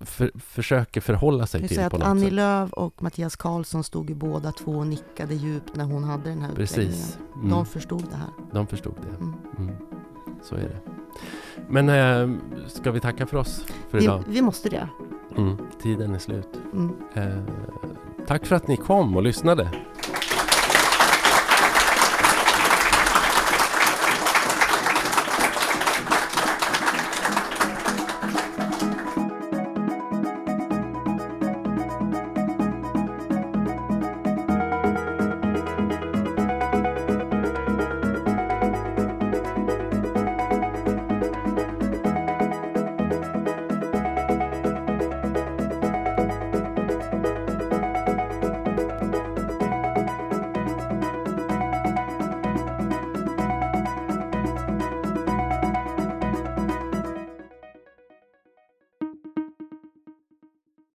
[0.00, 2.32] för, försöker förhålla sig Jag till på något Annie sätt.
[2.32, 6.42] Lööf och Mattias Karlsson stod ju båda två och nickade djupt när hon hade den
[6.42, 6.92] här utläggningen.
[6.92, 7.18] Precis.
[7.36, 7.50] Mm.
[7.50, 8.28] De förstod det här.
[8.52, 9.16] De förstod det.
[9.24, 9.34] Mm.
[9.58, 9.74] Mm.
[10.42, 10.80] Så är det.
[11.68, 14.22] Men eh, ska vi tacka för oss för Vi, idag?
[14.28, 14.88] vi måste det.
[15.36, 15.56] Mm.
[15.82, 16.48] Tiden är slut.
[16.72, 16.92] Mm.
[17.14, 17.42] Eh,
[18.26, 19.70] tack för att ni kom och lyssnade.